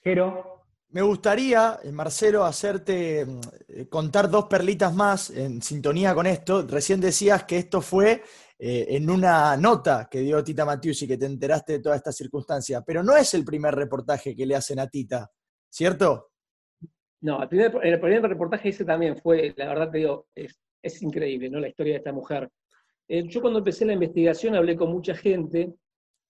[0.00, 0.62] Pero.
[0.88, 3.26] Me gustaría, eh, Marcelo, hacerte
[3.68, 6.66] eh, contar dos perlitas más en sintonía con esto.
[6.66, 8.22] Recién decías que esto fue
[8.58, 12.80] eh, en una nota que dio Tita Matiusi, que te enteraste de toda esta circunstancia,
[12.80, 15.30] pero no es el primer reportaje que le hacen a Tita,
[15.74, 16.30] ¿cierto?
[17.20, 21.58] No, el primer, reportaje ese también fue, la verdad te digo, es, increíble, ¿no?
[21.58, 22.48] La historia de esta mujer.
[23.08, 25.74] Eh, yo cuando empecé la investigación hablé con mucha gente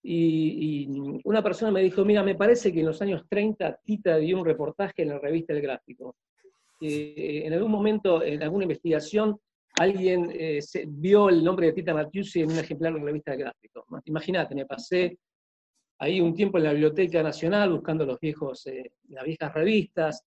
[0.02, 0.88] y,
[1.24, 4.46] una persona me dijo, mira, me parece que en los años 30 Tita dio un
[4.46, 6.16] reportaje en la revista El Gráfico.
[6.80, 9.38] Eh, en algún momento, en alguna investigación,
[9.78, 13.40] alguien eh, vio el nombre de Tita Matiusi en un ejemplar de la revista El
[13.40, 13.84] Gráfico.
[14.06, 15.18] Imagínate, me pasé
[15.98, 18.64] ahí un tiempo en la Biblioteca Nacional buscando los viejos,
[19.08, 20.24] las viejas revistas,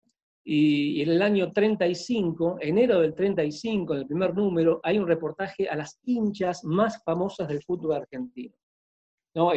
[0.42, 5.68] y, en el año 35, enero del 35, en el primer número, hay un reportaje
[5.68, 8.54] a las hinchas más famosas del fútbol argentino.
[9.34, 9.52] ¿No?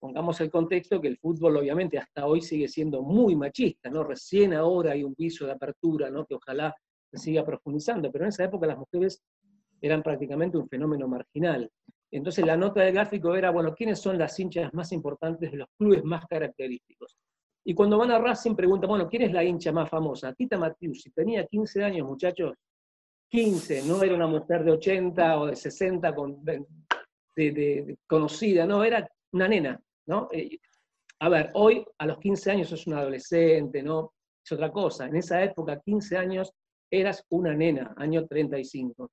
[0.00, 4.04] Pongamos el contexto que el fútbol obviamente hasta hoy sigue siendo muy machista, ¿no?
[4.04, 6.24] Recién ahora hay un piso de apertura, ¿no?
[6.24, 6.74] Que ojalá
[7.10, 9.24] se siga profundizando, pero en esa época las mujeres
[9.80, 11.68] eran prácticamente un fenómeno marginal.
[12.10, 15.68] Entonces la nota del gráfico era, bueno, ¿quiénes son las hinchas más importantes de los
[15.76, 17.16] clubes más característicos?
[17.64, 20.32] Y cuando van a Racing preguntan, bueno, ¿quién es la hincha más famosa?
[20.32, 20.58] Tita
[20.94, 22.54] Si tenía 15 años, muchachos,
[23.28, 29.06] 15, no era una mujer de 80 o de 60 con, de, conocida, no, era
[29.32, 30.28] una nena, ¿no?
[30.32, 30.58] Eh,
[31.20, 34.14] a ver, hoy a los 15 años sos un adolescente, ¿no?
[34.42, 35.06] Es otra cosa.
[35.06, 36.52] En esa época, 15 años,
[36.90, 39.10] eras una nena, año 35.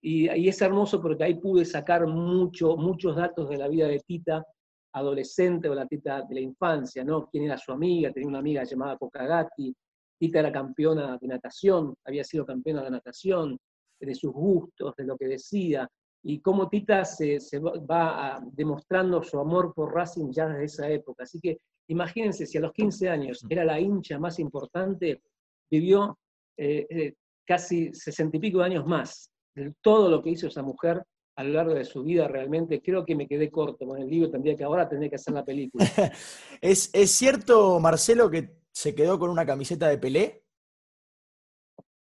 [0.00, 4.00] Y, y es hermoso porque ahí pude sacar mucho, muchos datos de la vida de
[4.00, 4.44] Tita,
[4.92, 7.28] adolescente o la Tita de la infancia, ¿no?
[7.28, 8.12] ¿Quién era su amiga?
[8.12, 9.74] Tenía una amiga llamada Kokagati.
[10.18, 13.56] Tita era campeona de natación, había sido campeona de natación,
[14.00, 15.88] de sus gustos, de lo que decía,
[16.22, 21.22] y cómo Tita se, va demostrando su amor por Racing ya desde esa época.
[21.22, 21.58] Así que
[21.88, 25.22] imagínense, si a los 15 años era la hincha más importante,
[25.70, 26.18] vivió
[26.56, 27.14] eh, eh,
[27.46, 29.30] casi sesenta y pico de años más.
[29.58, 31.02] De todo lo que hizo esa mujer
[31.36, 34.30] a lo largo de su vida realmente, creo que me quedé corto con el libro,
[34.30, 35.84] tendría que ahora tener que hacer la película.
[36.60, 40.42] ¿Es, cierto, Marcelo, que se quedó con una camiseta de Pelé?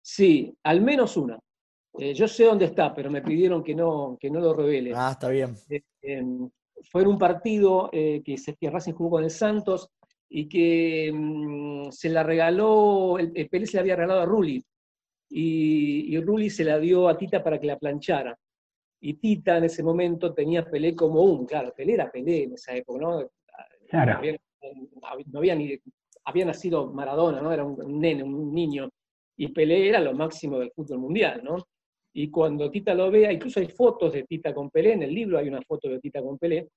[0.02, 1.38] Sí, al menos una.
[1.98, 4.92] Eh, yo sé dónde está, pero me pidieron que no, que no lo revele.
[4.94, 5.56] Ah, está bien.
[5.70, 6.50] Eh, em,
[6.90, 9.90] fue en un partido eh, que, que Racing jugó con el Santos
[10.28, 14.64] y que mm, se la regaló, el, Pelé se la había regalado a Rulli,
[15.28, 18.38] y, y Rulli se la dio a Tita para que la planchara.
[19.00, 22.74] Y Tita en ese momento tenía Pelé como un, claro, Pelé era Pelé en esa
[22.74, 23.30] época, ¿no?
[23.88, 24.18] Claro.
[24.18, 24.38] Había,
[25.26, 25.78] no había ni,
[26.24, 27.52] había nacido Maradona, ¿no?
[27.52, 28.88] Era un, nene, un niño,
[29.36, 31.56] y Pelé era lo máximo del fútbol mundial, ¿no?
[32.14, 35.38] Y cuando Tita lo vea, incluso hay fotos de Tita con Pelé, en el libro
[35.38, 36.68] hay una foto de Tita con Pelé,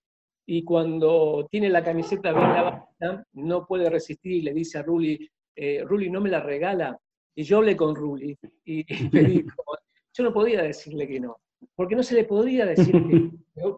[0.49, 5.29] y cuando tiene la camiseta bien lavada, no puede resistir y le dice a Rulli,
[5.55, 6.97] eh, Ruli no me la regala.
[7.37, 8.35] Y yo hablé con Ruli
[8.65, 9.63] y, me dijo,
[10.11, 11.37] yo no podía decirle que no,
[11.75, 13.29] porque no se le podía decir que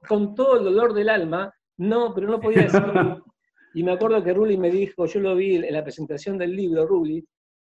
[0.08, 3.26] con todo el dolor del alma, no, pero no podía decirle que no.
[3.74, 6.88] Y me acuerdo que Ruli me dijo, yo lo vi en la presentación del libro,
[6.88, 7.22] Ruli,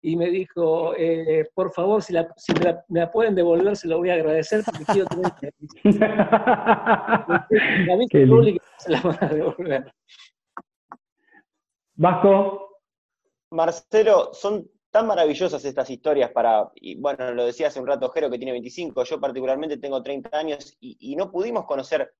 [0.03, 3.97] y me dijo, eh, por favor, si, la, si me, la, pueden devolver, se lo
[3.97, 5.33] voy a agradecer porque quiero tener
[8.11, 9.91] que Ruli se la van a devolver.
[11.95, 12.67] Vasco.
[13.51, 14.69] Marcelo, son
[14.99, 18.51] tan maravillosas estas historias para, y bueno, lo decía hace un rato Jero que tiene
[18.51, 22.13] 25, yo particularmente tengo 30 años y, no pudimos conocer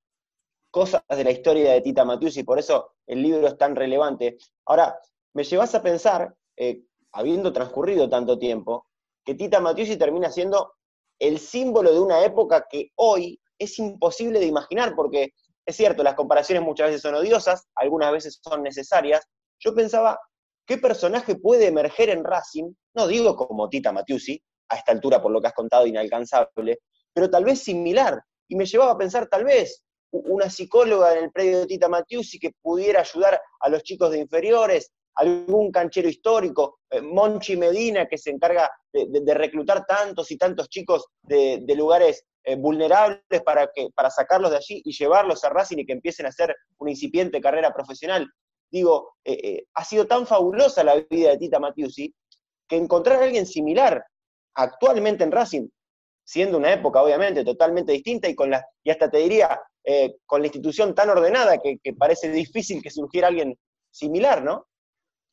[0.71, 4.37] cosas de la historia de Tita Matius y por eso el libro es tan relevante.
[4.65, 4.97] Ahora,
[5.33, 8.87] me llevas a pensar, eh, habiendo transcurrido tanto tiempo,
[9.25, 10.75] que Tita Matiusi termina siendo
[11.19, 15.33] el símbolo de una época que hoy es imposible de imaginar, porque
[15.65, 19.27] es cierto, las comparaciones muchas veces son odiosas, algunas veces son necesarias.
[19.59, 20.17] Yo pensaba,
[20.69, 22.71] ¿qué personaje puede emerger en Racing?
[22.93, 24.39] No digo como Tita Matiusi,
[24.69, 28.21] a esta altura por lo que has contado inalcanzable, pero tal vez similar.
[28.47, 32.37] Y me llevaba a pensar, tal vez, una psicóloga en el predio de Tita Matiusi
[32.37, 38.19] que pudiera ayudar a los chicos de inferiores, algún canchero histórico, eh, Monchi Medina, que
[38.19, 44.11] se encarga de, reclutar tantos y tantos chicos de, lugares eh, vulnerables para, que, para
[44.11, 47.73] sacarlos de allí y llevarlos a Racing y que empiecen a hacer una incipiente carrera
[47.73, 48.31] profesional.
[48.71, 52.13] Digo, eh, ha sido tan fabulosa la vida de Tita Matiusi
[52.67, 54.03] que encontrar a alguien similar
[54.55, 55.67] actualmente en Racing,
[56.23, 59.59] siendo una época obviamente totalmente distinta y con la, y hasta te diría,
[60.25, 63.57] con la institución tan ordenada que, parece difícil que surgiera alguien
[63.89, 64.67] similar, ¿no?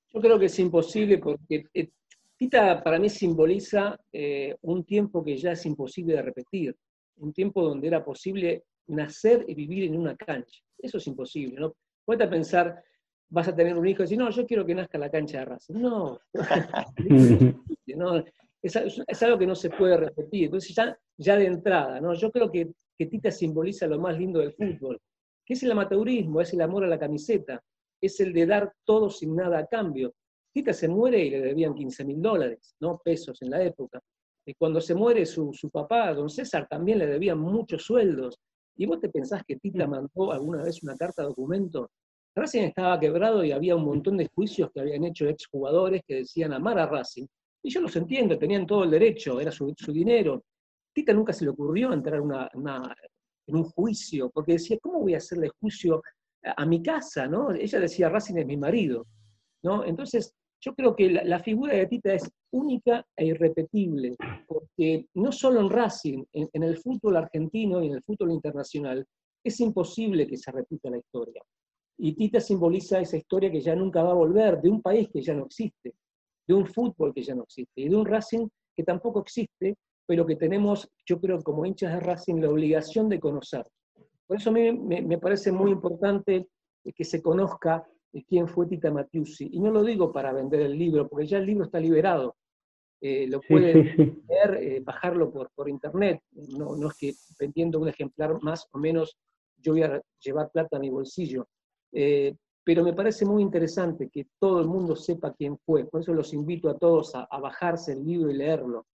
[0.09, 1.91] Yo creo que es imposible porque eh,
[2.37, 6.77] Tita para mí simboliza eh, un tiempo que ya es imposible de repetir,
[7.17, 10.61] un tiempo donde era posible nacer y vivir en una cancha.
[10.79, 11.75] Eso es imposible, ¿no?
[12.05, 12.83] Puedes pensar,
[13.29, 15.45] vas a tener un hijo y decir, no, yo quiero que nazca la cancha de
[15.45, 15.73] raza.
[15.73, 16.21] No,
[18.63, 20.45] es, algo que no se puede repetir.
[20.45, 22.15] Entonces, ya, ya de entrada, ¿no?
[22.15, 25.01] Yo creo que, que Tita simboliza lo más lindo del fútbol,
[25.45, 27.63] que es el amateurismo, es el amor a la camiseta,
[28.01, 30.15] es el de dar todo sin nada a cambio.
[30.53, 33.01] Tita se muere y le debían 15 mil dólares, ¿no?
[33.05, 34.01] Pesos en la época.
[34.47, 38.39] Y cuando se muere su, papá, don César, también le debían muchos sueldos.
[38.77, 41.91] ¿Y vos te pensás que Tita mandó alguna vez una carta de documento?
[42.37, 46.53] Racing estaba quebrado y había un montón de juicios que habían hecho exjugadores que decían
[46.53, 47.27] amar a Racing.
[47.63, 50.45] Y yo los entiendo, tenían todo el derecho, era su, dinero.
[50.93, 55.51] Tita nunca se le ocurrió entrar en un juicio, porque decía, ¿cómo voy a hacerle
[55.59, 56.03] juicio
[56.43, 57.53] a mi casa, ¿no?
[57.53, 59.07] Ella decía, Racing es mi marido,
[59.63, 59.85] ¿no?
[59.85, 64.17] Entonces, yo creo que la, figura de Tita es única e irrepetible,
[64.47, 69.07] porque no solo en Racing, en, el fútbol argentino y en el fútbol internacional,
[69.45, 71.43] es imposible que se repita la historia.
[71.99, 75.23] Y Tita simboliza esa historia que ya nunca va a volver, de un país que
[75.23, 75.95] ya no existe,
[76.47, 79.77] de un fútbol que ya no existe, y de un Racing que tampoco existe,
[80.07, 83.65] pero que tenemos, yo creo, como hinchas de Racing, la obligación de conocer.
[84.27, 86.49] Por eso a mí me, parece muy importante
[86.95, 87.85] que se conozca
[88.29, 89.49] quién fue Tita Matiusi.
[89.53, 92.37] Y no lo digo para vender el libro, porque ya el libro está liberado.
[93.01, 96.23] Eh, lo pueden leer, eh, bajarlo por, por internet.
[96.33, 99.17] No, no, es que vendiendo un ejemplar más o menos
[99.59, 101.49] yo voy a llevar plata a mi bolsillo.
[101.99, 105.87] Eh, pero me parece muy interesante que todo el mundo sepa quién fue.
[105.87, 108.85] Por eso los invito a todos a, a bajarse el libro y leerlo,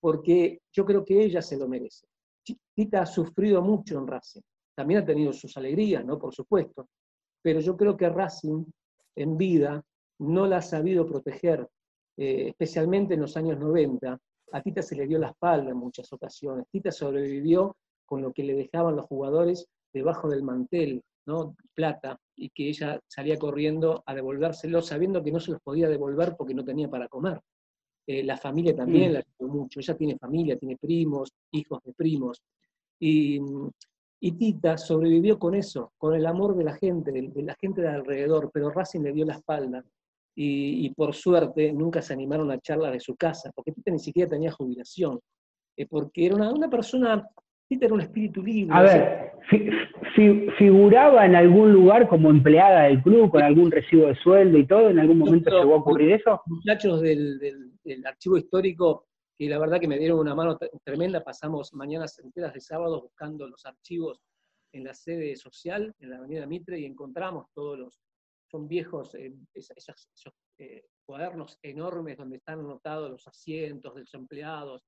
[0.00, 2.06] porque yo creo que ella se lo merece.
[2.76, 4.42] Tita ha sufrido mucho en Racing.
[4.76, 6.16] También ha tenido sus alegrías, ¿no?
[6.16, 6.86] Por supuesto.
[7.42, 8.64] Pero yo creo que Racing
[9.16, 9.82] en vida
[10.20, 11.68] no la ha sabido proteger,
[12.16, 14.16] eh, especialmente en los años 90.
[14.52, 16.66] A Tita se le dio la espalda en muchas ocasiones.
[16.70, 17.76] Tita sobrevivió
[18.06, 21.56] con lo que le dejaban los jugadores debajo del mantel, ¿no?
[21.74, 26.34] Plata, y que ella salía corriendo a devolvérselo sabiendo que no se los podía devolver
[26.36, 27.40] porque no tenía para comer.
[28.06, 29.14] Eh, la familia también mm.
[29.14, 29.80] la ayudó mucho.
[29.80, 32.42] Ella tiene familia, tiene primos, hijos de primos.
[33.00, 33.40] Y,
[34.26, 37.88] y Tita sobrevivió con eso, con el amor de la gente, de, la gente de
[37.88, 39.84] alrededor, pero Racing le dio la espalda.
[40.34, 44.30] Y, por suerte nunca se animaron a charlas de su casa, porque Tita ni siquiera
[44.30, 45.20] tenía jubilación,
[45.76, 47.28] eh, porque era una, persona,
[47.68, 48.74] Tita era un espíritu libre.
[48.74, 49.32] A ver,
[50.58, 54.90] figuraba en algún lugar como empleada del club, con algún recibo de sueldo y todo,
[54.90, 56.42] ¿en algún momento se llegó a ocurrir eso?
[56.46, 57.38] Muchachos del,
[57.82, 59.06] del archivo histórico
[59.36, 61.22] que la verdad que me dieron una mano tremenda.
[61.22, 64.20] Pasamos mañanas enteras de sábado buscando los archivos
[64.72, 68.00] en la sede social, en la Avenida Mitre, y encontramos todos los,
[68.50, 70.06] son viejos, eh, esos,
[70.58, 74.82] eh, cuadernos enormes donde están anotados los asientos de los empleados,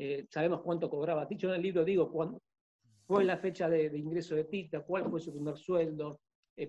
[0.00, 1.26] eh, sabemos cuánto cobraba.
[1.26, 2.38] Dicho en el libro, digo, cuál
[3.06, 6.20] fue la fecha de, ingreso de Tita, cuál fue su primer sueldo,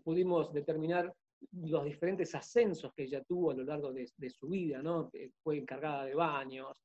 [0.04, 1.12] pudimos determinar
[1.52, 5.10] los diferentes ascensos que ella tuvo a lo largo de, su vida, ¿no?
[5.42, 6.78] Fue encargada de baños,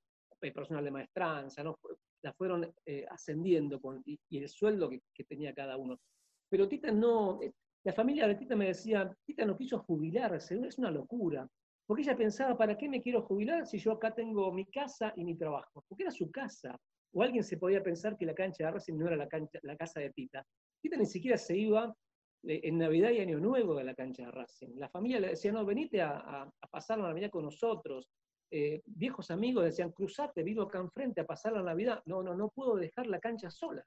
[0.52, 1.78] personal de maestranza, ¿no?
[2.22, 6.00] La fueron eh, ascendiendo con, y, el sueldo que, tenía cada uno.
[6.48, 7.52] Pero Tita no, eh,
[7.84, 11.48] la familia de Tita me decía, Tita no quiso jubilarse, es una locura.
[11.86, 15.24] Porque ella pensaba, ¿para qué me quiero jubilar si yo acá tengo mi casa y
[15.24, 15.84] mi trabajo?
[15.86, 16.78] Porque era su casa.
[17.12, 20.10] O alguien se podía pensar que la cancha de Racing no era la, casa de
[20.10, 20.44] Tita.
[20.80, 21.94] Tita ni siquiera se iba
[22.42, 24.76] eh, en Navidad y Año Nuevo de la cancha de Racing.
[24.76, 28.08] La familia le decía, no, venite a, pasar la Navidad con nosotros.
[28.50, 32.02] Eh, viejos amigos decían, cruzate, vivo acá enfrente a pasar la Navidad.
[32.06, 33.84] No, no, no puedo dejar la cancha sola.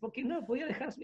[0.00, 0.94] porque no podía dejar,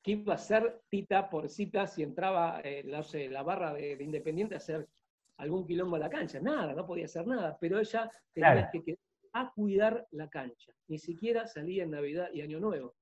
[0.00, 4.58] eh, ¿qué iba a hacer Tita por cita si entraba la barra de, Independiente a
[4.58, 4.88] hacer
[5.36, 6.40] algún quilombo a la cancha?
[6.40, 8.98] Nada, no podía hacer nada, pero ella tenía que, que
[9.32, 10.72] a cuidar la cancha.
[10.88, 12.94] Ni siquiera salía en Navidad y Año Nuevo.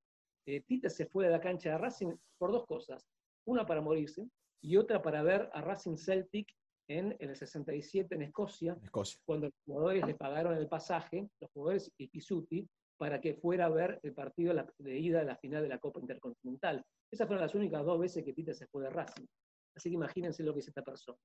[0.47, 3.07] Eh, Tita se fue de la cancha de Racing por dos cosas.
[3.45, 4.29] Una para morirse
[4.61, 6.49] y otra para ver a Racing Celtic
[6.89, 8.77] en, el 67 en Escocia,
[9.27, 12.67] cuando los jugadores le pagaron el pasaje, los jugadores y Pisuti,
[12.99, 16.01] para que fuera a ver el partido de ida de la final de la Copa
[16.01, 16.85] Intercontinental.
[17.11, 19.25] Esas fueron las únicas dos veces que Tita se fue de Racing.
[19.75, 21.19] Así que imagínense lo que es esta persona.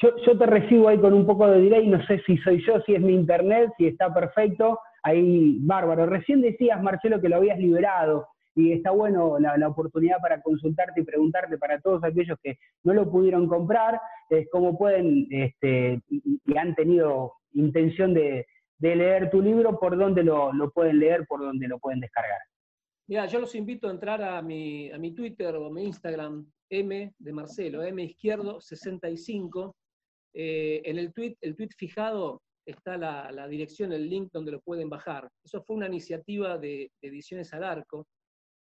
[0.00, 2.94] Yo, te recibo ahí con un poco de delay, no sé si soy yo, si
[2.94, 6.06] es mi internet, si está perfecto ahí bárbaro.
[6.06, 11.04] Recién decías, Marcelo, que lo habías liberado y está bueno la, oportunidad para consultarte y
[11.04, 16.74] preguntarte para todos aquellos que no lo pudieron comprar, es cómo pueden este, y, han
[16.74, 18.46] tenido intención de,
[18.80, 22.38] leer tu libro, por dónde lo, pueden leer, por dónde lo pueden descargar.
[23.08, 26.50] Mira, yo los invito a entrar a mi, a mi Twitter o a mi Instagram,
[26.70, 29.76] M de Marcelo, M izquierdo 65.
[30.32, 34.88] Eh, en el tweet, el tweet fijado está la, dirección, el link donde lo pueden
[34.88, 35.28] bajar.
[35.44, 38.06] Eso fue una iniciativa de, Ediciones al Arco,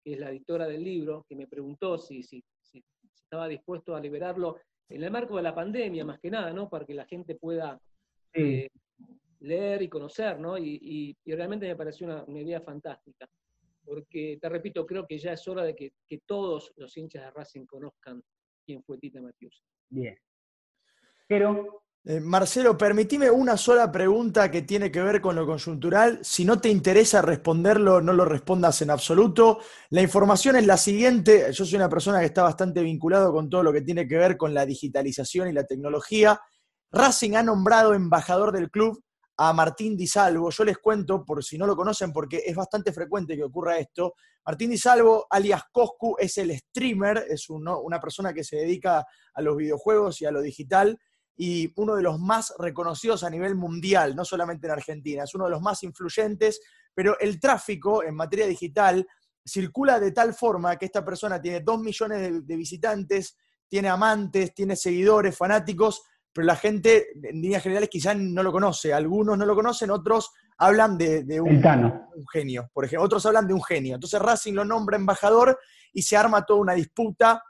[0.04, 2.44] que es la editora del libro, que me preguntó si, si,
[3.14, 4.58] estaba dispuesto a liberarlo
[4.90, 6.68] en el marco de la pandemia, más que nada, ¿no?
[6.68, 7.80] Para que la gente pueda
[8.34, 8.70] eh,
[9.40, 10.58] leer y conocer, ¿no?
[10.58, 13.28] Y, realmente me pareció una, idea fantástica.
[13.84, 17.32] Porque, te repito, creo que ya es hora de que, que todos los hinchas de
[17.32, 18.24] Racing conozcan
[18.64, 19.64] quién fue Tita Matius.
[19.90, 20.16] Bien.
[21.28, 26.20] Pero eh, Marcelo, permitime una sola pregunta que tiene que ver con lo conjuntural.
[26.24, 29.60] Si no te interesa responderlo, no lo respondas en absoluto.
[29.90, 31.52] La información es la siguiente.
[31.52, 34.38] Yo soy una persona que está bastante vinculado con todo lo que tiene que ver
[34.38, 36.40] con la digitalización y la tecnología.
[36.92, 39.04] Racing ha nombrado embajador del club
[39.42, 40.50] a Martín Di Salvo.
[40.50, 44.16] Yo les cuento, por si no lo conocen, porque es bastante frecuente que ocurra esto.
[44.46, 49.42] Martín Di Salvo, alias Coscu, es el streamer, es una persona que se dedica a
[49.42, 51.00] los videojuegos y a lo digital
[51.42, 55.46] y uno de los más reconocidos a nivel mundial, no solamente en Argentina, es uno
[55.46, 56.60] de los más influyentes,
[56.94, 59.08] pero el tráfico en materia digital
[59.46, 63.38] circula de tal forma que esta persona tiene dos millones de, visitantes,
[63.70, 66.02] tiene amantes, tiene seguidores, fanáticos,
[66.40, 68.94] pero la gente en líneas generales quizás no lo conoce.
[68.94, 71.62] Algunos no lo conocen, otros hablan de, un,
[72.32, 73.04] genio, por ejemplo.
[73.04, 73.96] Otros hablan de un genio.
[73.96, 75.60] Entonces Racing lo nombra embajador
[75.92, 77.44] y se arma toda una disputa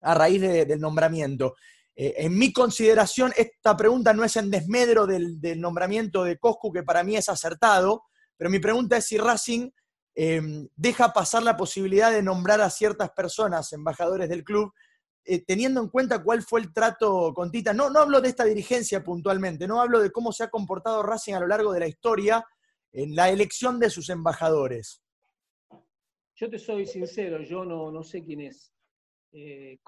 [0.00, 1.54] a raíz del nombramiento.
[1.94, 6.82] Eh, en mi consideración, esta pregunta no es en desmedro del, nombramiento de Coscu, que
[6.82, 8.04] para mí es acertado,
[8.38, 9.68] pero mi pregunta es si Racing
[10.14, 14.72] em, deja pasar la posibilidad de nombrar a ciertas personas embajadores del club,
[15.24, 17.72] eh, teniendo en cuenta cuál fue el trato con Tita.
[17.72, 21.34] No, no hablo de esta dirigencia puntualmente, no hablo de cómo se ha comportado Racing
[21.34, 22.44] a lo largo de la historia
[22.92, 25.02] en la elección de sus embajadores.
[26.34, 28.72] Yo te soy sincero, yo no, no sé quién es.
[29.32, 29.78] Eh,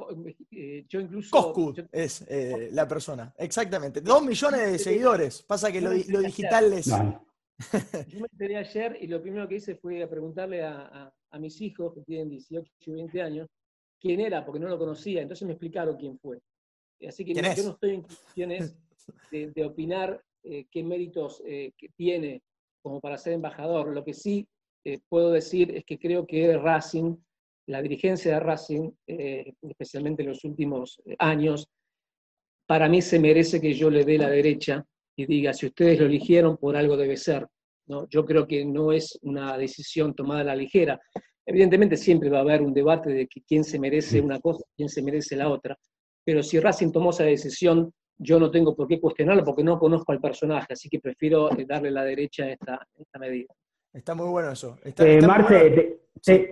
[0.53, 1.31] eh, yo incluso.
[1.31, 4.01] Coscu es eh, la persona, exactamente.
[4.01, 5.43] Dos millones de seguidores.
[5.43, 6.87] Pasa que lo, digital es.
[6.87, 12.03] Yo me enteré ayer y lo primero que hice fue preguntarle a, mis hijos, que
[12.03, 13.49] tienen 18 y 20 años,
[14.03, 15.23] quién era, porque no lo conocía.
[15.23, 16.41] Entonces me explicaron quién fue.
[17.07, 18.77] Así que yo no estoy en condiciones
[19.31, 21.43] de, opinar qué méritos
[21.97, 22.43] tiene
[22.83, 23.95] como para ser embajador.
[23.95, 24.47] Lo que sí
[25.09, 27.17] puedo decir es que creo que Racing
[27.67, 31.69] la dirigencia de Racing, eh, especialmente en los últimos eh, años,
[32.67, 34.85] para mí se merece que yo le dé la derecha
[35.17, 37.47] y diga, si ustedes lo eligieron, por algo debe ser.
[37.87, 38.09] ¿no?
[38.09, 41.01] Yo creo que no es una decisión tomada a la ligera.
[41.47, 45.03] Evidentemente siempre va a haber un debate de quién se merece una cosa, quién se
[45.03, 45.77] merece la otra,
[46.25, 50.13] pero si Racing tomó esa decisión, yo no tengo por qué cuestionarlo porque no conozco
[50.13, 53.53] al personaje, así que prefiero eh, darle la derecha a esta, esta medida.
[53.93, 54.79] Está muy bueno eso.
[55.27, 56.01] Marce,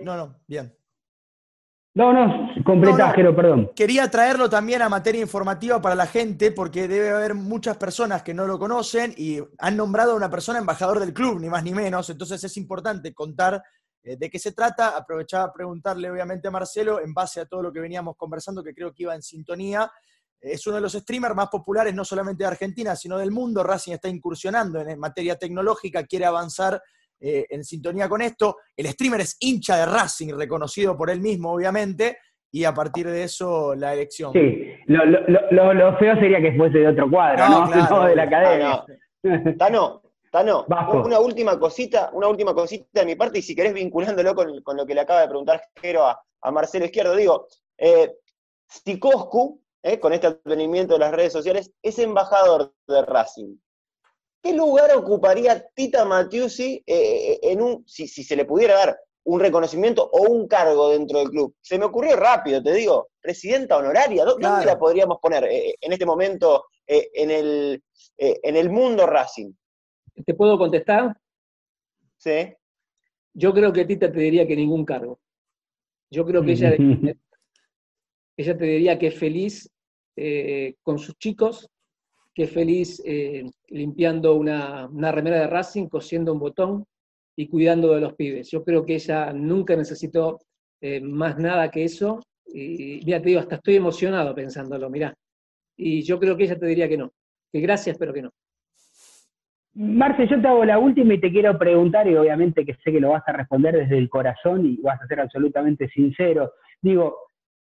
[0.03, 0.73] no, no, bien.
[1.93, 3.71] No, no, completa, perdón.
[3.75, 8.33] Quería traerlo también a materia informativa para la gente, porque debe haber muchas personas que
[8.33, 11.73] no lo conocen y han nombrado a una persona embajador del club, ni más ni
[11.73, 12.09] menos.
[12.09, 13.61] Entonces es importante contar eh,
[14.03, 14.97] de qué se trata.
[14.97, 18.73] Aprovechaba a preguntarle obviamente a Marcelo, en base a todo lo que veníamos conversando, que
[18.73, 19.91] creo que iba en sintonía.
[20.39, 23.63] Es uno de los streamers más populares, no solamente de Argentina, sino del mundo.
[23.63, 26.81] Racing está incursionando en materia tecnológica, quiere avanzar
[27.23, 28.57] eh, en sintonía con esto.
[28.75, 32.17] El streamer es hincha de Racing, reconocido por él mismo, obviamente,
[32.51, 34.33] y a partir de eso la elección.
[34.33, 38.05] Sí, lo, feo sería que fuese de otro cuadro, ¿no?
[38.07, 38.83] de la academia.
[39.59, 40.01] Tano,
[40.31, 40.65] Tano,
[41.03, 44.85] una última cosita, una última cosita de mi parte, y si querés vinculándolo con, lo
[44.85, 48.15] que le acaba de preguntar Jero a, Marcelo Izquierdo, digo, eh,
[49.83, 53.57] eh, con este advenimiento de las redes sociales, es embajador de Racing.
[54.41, 60.09] ¿Qué lugar ocuparía Tita Matiusi eh, en un, si, se le pudiera dar un reconocimiento
[60.13, 61.55] o un cargo dentro del club?
[61.59, 66.67] Se me ocurrió rápido, te digo, presidenta honoraria, ¿dónde la podríamos poner en este momento
[66.87, 67.83] en, el,
[68.17, 69.51] en el mundo Racing?
[70.25, 71.17] ¿Te puedo contestar?
[72.17, 72.53] Sí.
[73.33, 75.19] Yo creo que Tita te diría que ningún cargo.
[76.09, 76.75] Yo creo que ella,
[78.37, 79.71] ella te diría que es feliz
[80.15, 81.69] eh, con sus chicos,
[82.33, 86.85] que es feliz eh, limpiando una, remera de Racing, cosiendo un botón
[87.35, 88.49] y cuidando de los pibes.
[88.51, 90.39] Yo creo que ella nunca necesitó
[90.81, 92.19] eh, más nada que eso.
[92.45, 95.13] Y mira, te digo, hasta estoy emocionado pensándolo, mirá.
[95.77, 97.13] Y yo creo que ella te diría que no,
[97.51, 98.31] que gracias, pero que no.
[99.73, 102.99] Marce, yo te hago la última y te quiero preguntar, y obviamente que sé que
[102.99, 106.51] lo vas a responder desde el corazón y vas a ser absolutamente sincero.
[106.81, 107.15] Digo,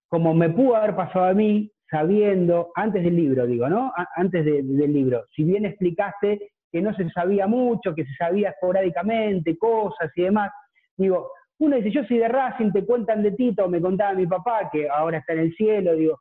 [0.09, 3.93] como me pudo haber pasado a mí, sabiendo, antes del libro, digo, ¿no?
[4.17, 9.59] Antes del libro, si bien explicaste que no se sabía mucho, que se sabía esporádicamente,
[9.59, 10.51] cosas y demás,
[10.97, 14.71] digo, uno dice, yo soy de Racing, te cuentan de Tito, me contaba mi papá,
[14.73, 16.21] que ahora está en el cielo, digo,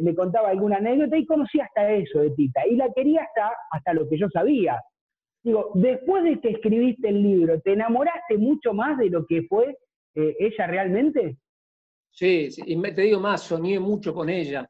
[0.00, 3.92] me contaba alguna anécdota y conocí hasta eso de Tita, y la quería hasta, hasta
[3.92, 4.80] lo que yo sabía,
[5.48, 9.78] Digo, después de que escribiste el libro, ¿te enamoraste mucho más de lo que fue
[10.14, 11.38] eh, ella realmente?
[12.10, 14.68] Sí, y me, te digo más, soñé mucho con ella.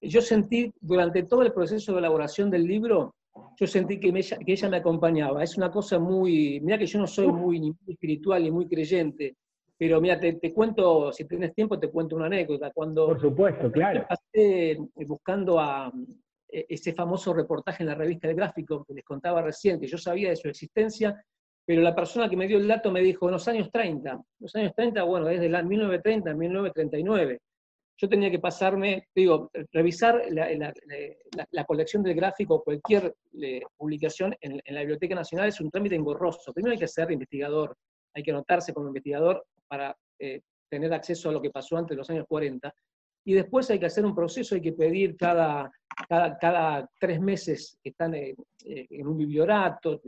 [0.00, 3.14] Yo sentí, durante todo el proceso de elaboración del libro,
[3.56, 4.12] yo sentí que,
[4.44, 5.44] ella me acompañaba.
[5.44, 8.66] Es una cosa muy, mira que yo no soy muy, ni muy espiritual ni muy
[8.66, 9.36] creyente,
[9.78, 12.72] pero mira, te, cuento, si tienes tiempo, te cuento una anécdota.
[12.74, 14.04] Cuando Por supuesto, claro.
[14.08, 15.92] Pasé buscando a,
[16.52, 20.30] ese famoso reportaje en la revista El Gráfico que les contaba recién, que yo sabía
[20.30, 21.24] de su existencia,
[21.64, 24.54] pero la persona que me dio el dato me dijo, en los años 30, los
[24.56, 27.40] años 30, bueno, desde la 1930 a 1939,
[28.00, 34.80] yo tenía que pasarme, digo, revisar la, colección del gráfico cualquier eh, publicación en, la
[34.80, 36.52] Biblioteca Nacional es un trámite engorroso.
[36.54, 37.76] Primero hay que ser investigador,
[38.14, 40.40] hay que anotarse como investigador para eh,
[40.70, 42.72] tener acceso a lo que pasó antes de los años 40.
[43.24, 45.70] Y después hay que hacer un proceso, hay que pedir cada,
[46.08, 50.00] cada, tres meses están eh, en, un bibliorato,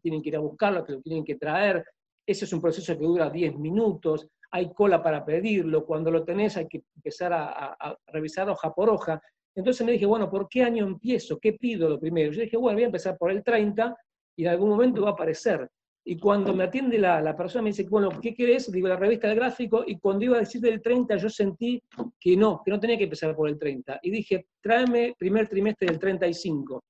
[0.00, 1.84] tienen que ir a buscarlo, lo tienen que traer.
[2.24, 6.56] Ese es un proceso que dura 10 minutos, hay cola para pedirlo, cuando lo tenés
[6.56, 9.20] hay que empezar a, revisar hoja por hoja.
[9.54, 11.38] Entonces me dije, bueno, ¿por qué año empiezo?
[11.38, 12.32] ¿Qué pido lo primero?
[12.32, 13.96] Yo dije, bueno, voy a empezar por el 30
[14.36, 15.68] y en algún momento va a aparecer.
[16.04, 18.70] Y cuando me atiende la, persona, me dice, bueno, ¿qué querés?
[18.72, 21.80] Digo, la revista del gráfico, y cuando iba a decir del 30, yo sentí
[22.18, 24.00] que no, que no tenía que empezar por el 30.
[24.02, 26.82] Y dije, tráeme primer trimestre del 35.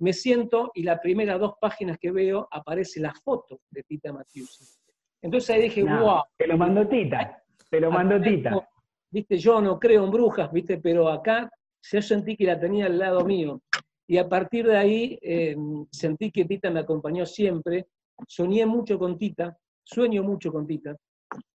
[0.00, 4.78] Me siento y las primeras dos páginas que veo aparece la foto de Tita Matius.
[5.22, 6.22] Entonces ahí dije, wow.
[6.36, 8.68] Te lo mandó Tita, te lo mandó Tita.
[9.10, 11.48] Viste, yo no creo en brujas, viste, pero acá
[11.90, 13.62] yo sentí que la tenía al lado mío.
[14.06, 15.56] Y a partir de ahí eh,
[15.90, 17.86] sentí que Tita me acompañó siempre
[18.26, 20.96] soñé mucho con Tita, sueño mucho con Tita,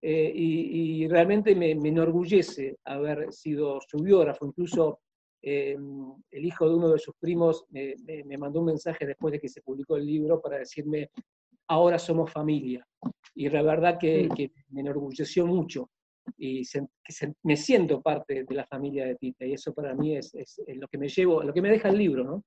[0.01, 4.45] eh, y, realmente me, enorgullece haber sido su biógrafo.
[4.45, 4.99] Incluso
[5.41, 5.78] eh,
[6.32, 7.95] el hijo de uno de sus primos me,
[8.38, 11.11] mandó un mensaje después de que se publicó el libro para decirme,
[11.68, 12.86] ahora somos familia.
[13.36, 14.30] Y la verdad que,
[14.70, 15.89] me enorgulleció mucho
[16.38, 16.63] y
[17.43, 19.45] me siento parte de la familia de Tita.
[19.45, 21.97] Y eso para mí es, es, lo que me llevo, lo que me deja el
[21.97, 22.43] libro, ¿no?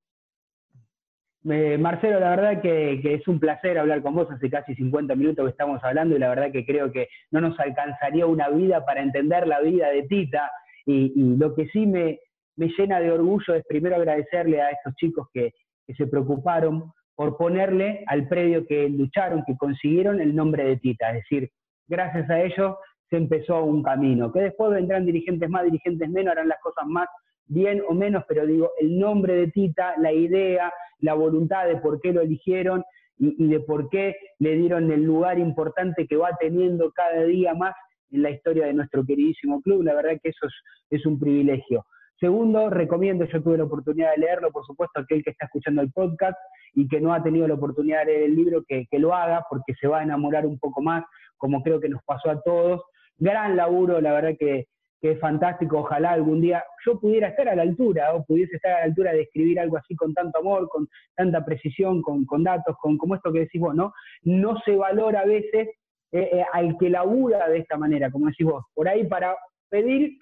[1.43, 4.30] Marcelo, la verdad que, es un placer hablar con vos.
[4.30, 7.59] Hace casi 50 minutos que estamos hablando y la verdad que creo que no nos
[7.59, 10.51] alcanzaría una vida para entender la vida de Tita.
[10.84, 12.18] Y, lo que sí me,
[12.57, 15.53] llena de orgullo es primero agradecerle a estos chicos que,
[15.97, 21.09] se preocuparon por ponerle al predio que lucharon, que consiguieron el nombre de Tita.
[21.09, 21.51] Es decir,
[21.88, 22.76] gracias a ellos
[23.09, 24.30] se empezó un camino.
[24.30, 27.09] Que después vendrán dirigentes más, dirigentes menos, harán las cosas más
[27.51, 32.01] bien o menos, pero digo, el nombre de Tita, la idea, la voluntad de por
[32.01, 32.84] qué lo eligieron
[33.18, 37.74] y, de por qué le dieron el lugar importante que va teniendo cada día más
[38.12, 39.82] en la historia de nuestro queridísimo club.
[39.82, 40.46] La verdad que eso
[40.90, 41.84] es, un privilegio.
[42.18, 45.90] Segundo, recomiendo, yo tuve la oportunidad de leerlo, por supuesto, aquel que está escuchando el
[45.90, 46.38] podcast,
[46.72, 49.44] y que no ha tenido la oportunidad de leer el libro, que, que lo haga
[49.51, 51.03] porque se va a enamorar un poco más,
[51.36, 52.82] como creo que nos pasó a todos.
[53.18, 54.66] Gran laburo, la verdad que,
[55.01, 58.72] que es fantástico, ojalá algún día yo pudiera estar a la altura o pudiese estar
[58.72, 62.44] a la altura de escribir algo así con tanto amor, con tanta precisión, con, con
[62.44, 63.94] datos, con como esto que decís vos, ¿no?
[64.22, 65.68] No se valora a veces
[66.12, 68.64] eh, eh, al que labura de esta manera, como decís vos.
[68.74, 69.36] Por ahí para
[69.70, 70.18] pedir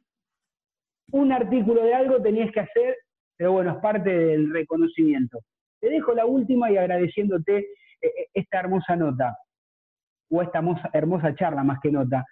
[1.10, 2.96] un artículo de algo tenías que hacer,
[3.36, 5.40] pero bueno, es parte del reconocimiento.
[5.80, 7.66] Te dejo la última y agradeciéndote
[8.00, 9.36] eh, esta hermosa nota,
[10.30, 10.62] o esta
[10.92, 12.24] hermosa, charla más que nota.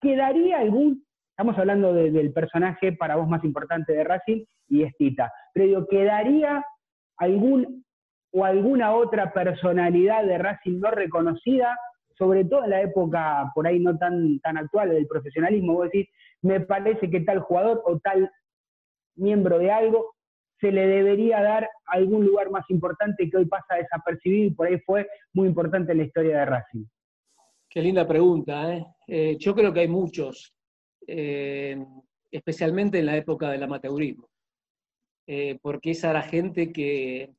[0.00, 1.04] ¿Quedaría algún
[1.42, 5.32] Estamos hablando del personaje para vos más importante de Racing y es Tita.
[5.52, 6.64] Pero digo, ¿quedaría
[7.16, 7.84] algún
[8.30, 11.76] o alguna otra personalidad de Racing no reconocida,
[12.16, 15.74] sobre todo en la época por ahí no tan, tan actual del profesionalismo?
[15.74, 16.06] Vos decís,
[16.42, 18.30] me parece que tal jugador o tal
[19.16, 20.14] miembro de algo
[20.60, 24.78] se le debería dar algún lugar más importante que hoy pasa desapercibido y por ahí
[24.86, 26.84] fue muy importante en la historia de Racing.
[27.68, 28.72] Qué linda pregunta.
[28.72, 28.86] ¿eh?
[29.08, 30.54] Eh, yo creo que hay muchos.
[31.06, 31.76] Eh,
[32.30, 34.28] especialmente en la época del amateurismo,
[35.26, 37.30] eh, porque esa era gente que,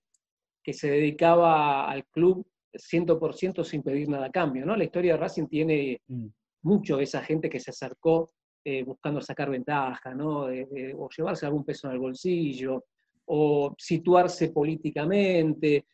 [0.64, 4.66] que se dedicaba al club 100% sin pedir nada a cambio.
[4.66, 4.76] ¿no?
[4.76, 6.28] La historia de Racing tiene mm.
[6.64, 8.34] mucho de esa gente que se acercó
[8.64, 10.46] eh, buscando sacar ventaja, ¿no?
[10.46, 12.86] o llevarse algún peso en el bolsillo,
[13.26, 15.86] o situarse políticamente,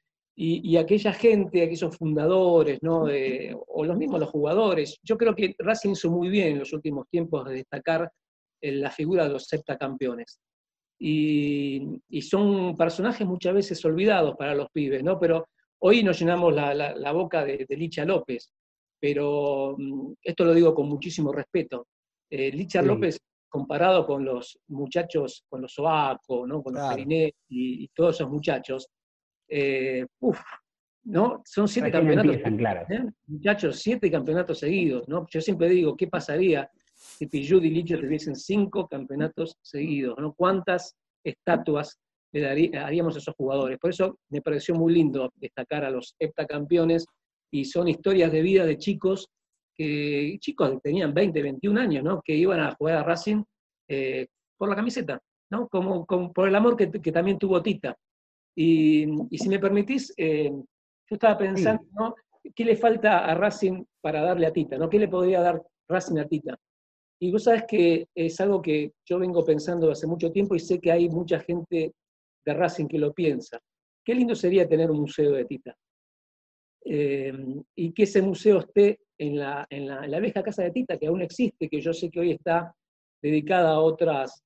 [0.41, 3.03] y, aquella gente, aquellos fundadores, ¿no?
[3.67, 7.09] o los mismos los jugadores, yo creo que Racing hizo muy bien en los últimos
[7.09, 8.09] tiempos de destacar
[8.61, 10.39] la figura de los septacampeones.
[10.97, 15.19] Y, y son personajes muchas veces olvidados para los pibes, ¿no?
[15.19, 15.45] Pero
[15.79, 18.49] hoy nos llenamos la, boca de, Licha López,
[18.97, 21.87] pero mm, esto lo digo con muchísimo respeto.
[22.29, 23.19] Eh, Licha López,
[23.49, 26.63] comparado con los muchachos, con los Soaco, ¿no?
[26.63, 28.87] con los Perinet y, y, todos esos muchachos,
[29.49, 30.05] eh,
[31.05, 31.41] ¿no?
[31.45, 32.35] Son siete campeonatos.
[32.35, 33.09] ¿eh?
[33.27, 35.25] Muchachos, siete campeonatos seguidos, ¿no?
[35.29, 40.33] Yo siempre digo, ¿qué pasaría si Pillud y Licho tuviesen cinco campeonatos seguidos, ¿no?
[40.33, 41.99] ¿Cuántas estatuas
[42.31, 43.79] le daríamos a esos jugadores?
[43.79, 47.05] Por eso me pareció muy lindo destacar a los heptacampeones
[47.51, 49.27] y son historias de vida de chicos
[49.75, 52.21] que, chicos que tenían 20, 21 años, ¿no?
[52.21, 53.43] Que iban a jugar a Racing
[53.87, 54.27] eh,
[54.57, 55.19] por la camiseta,
[55.49, 55.67] ¿no?
[55.69, 57.95] Como, por el amor que, que también tuvo Tita.
[58.55, 62.15] Y, si me permitís, eh, yo estaba pensando,
[62.55, 64.77] ¿qué le falta a Racing para darle a Tita?
[64.77, 64.89] ¿no?
[64.89, 66.57] ¿Qué le podría dar Racing a Tita?
[67.21, 70.79] Y vos sabes que es algo que yo vengo pensando hace mucho tiempo y sé
[70.79, 71.93] que hay mucha gente
[72.45, 73.59] de Racing que lo piensa.
[74.05, 75.75] Qué lindo sería tener un museo de Tita.
[76.85, 77.33] Eh,
[77.75, 80.97] y que ese museo esté en la, en, la, en la vieja casa de Tita,
[80.97, 82.73] que aún existe, que yo sé que hoy está
[83.21, 84.41] dedicada a otras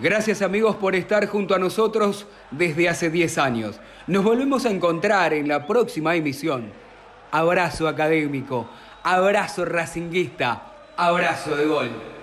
[0.00, 3.80] Gracias amigos por estar junto a nosotros desde hace 10 años.
[4.06, 6.70] Nos volvemos a encontrar en la próxima emisión.
[7.32, 8.68] Abrazo académico,
[9.02, 10.62] abrazo racinguista,
[10.96, 12.17] abrazo de gol.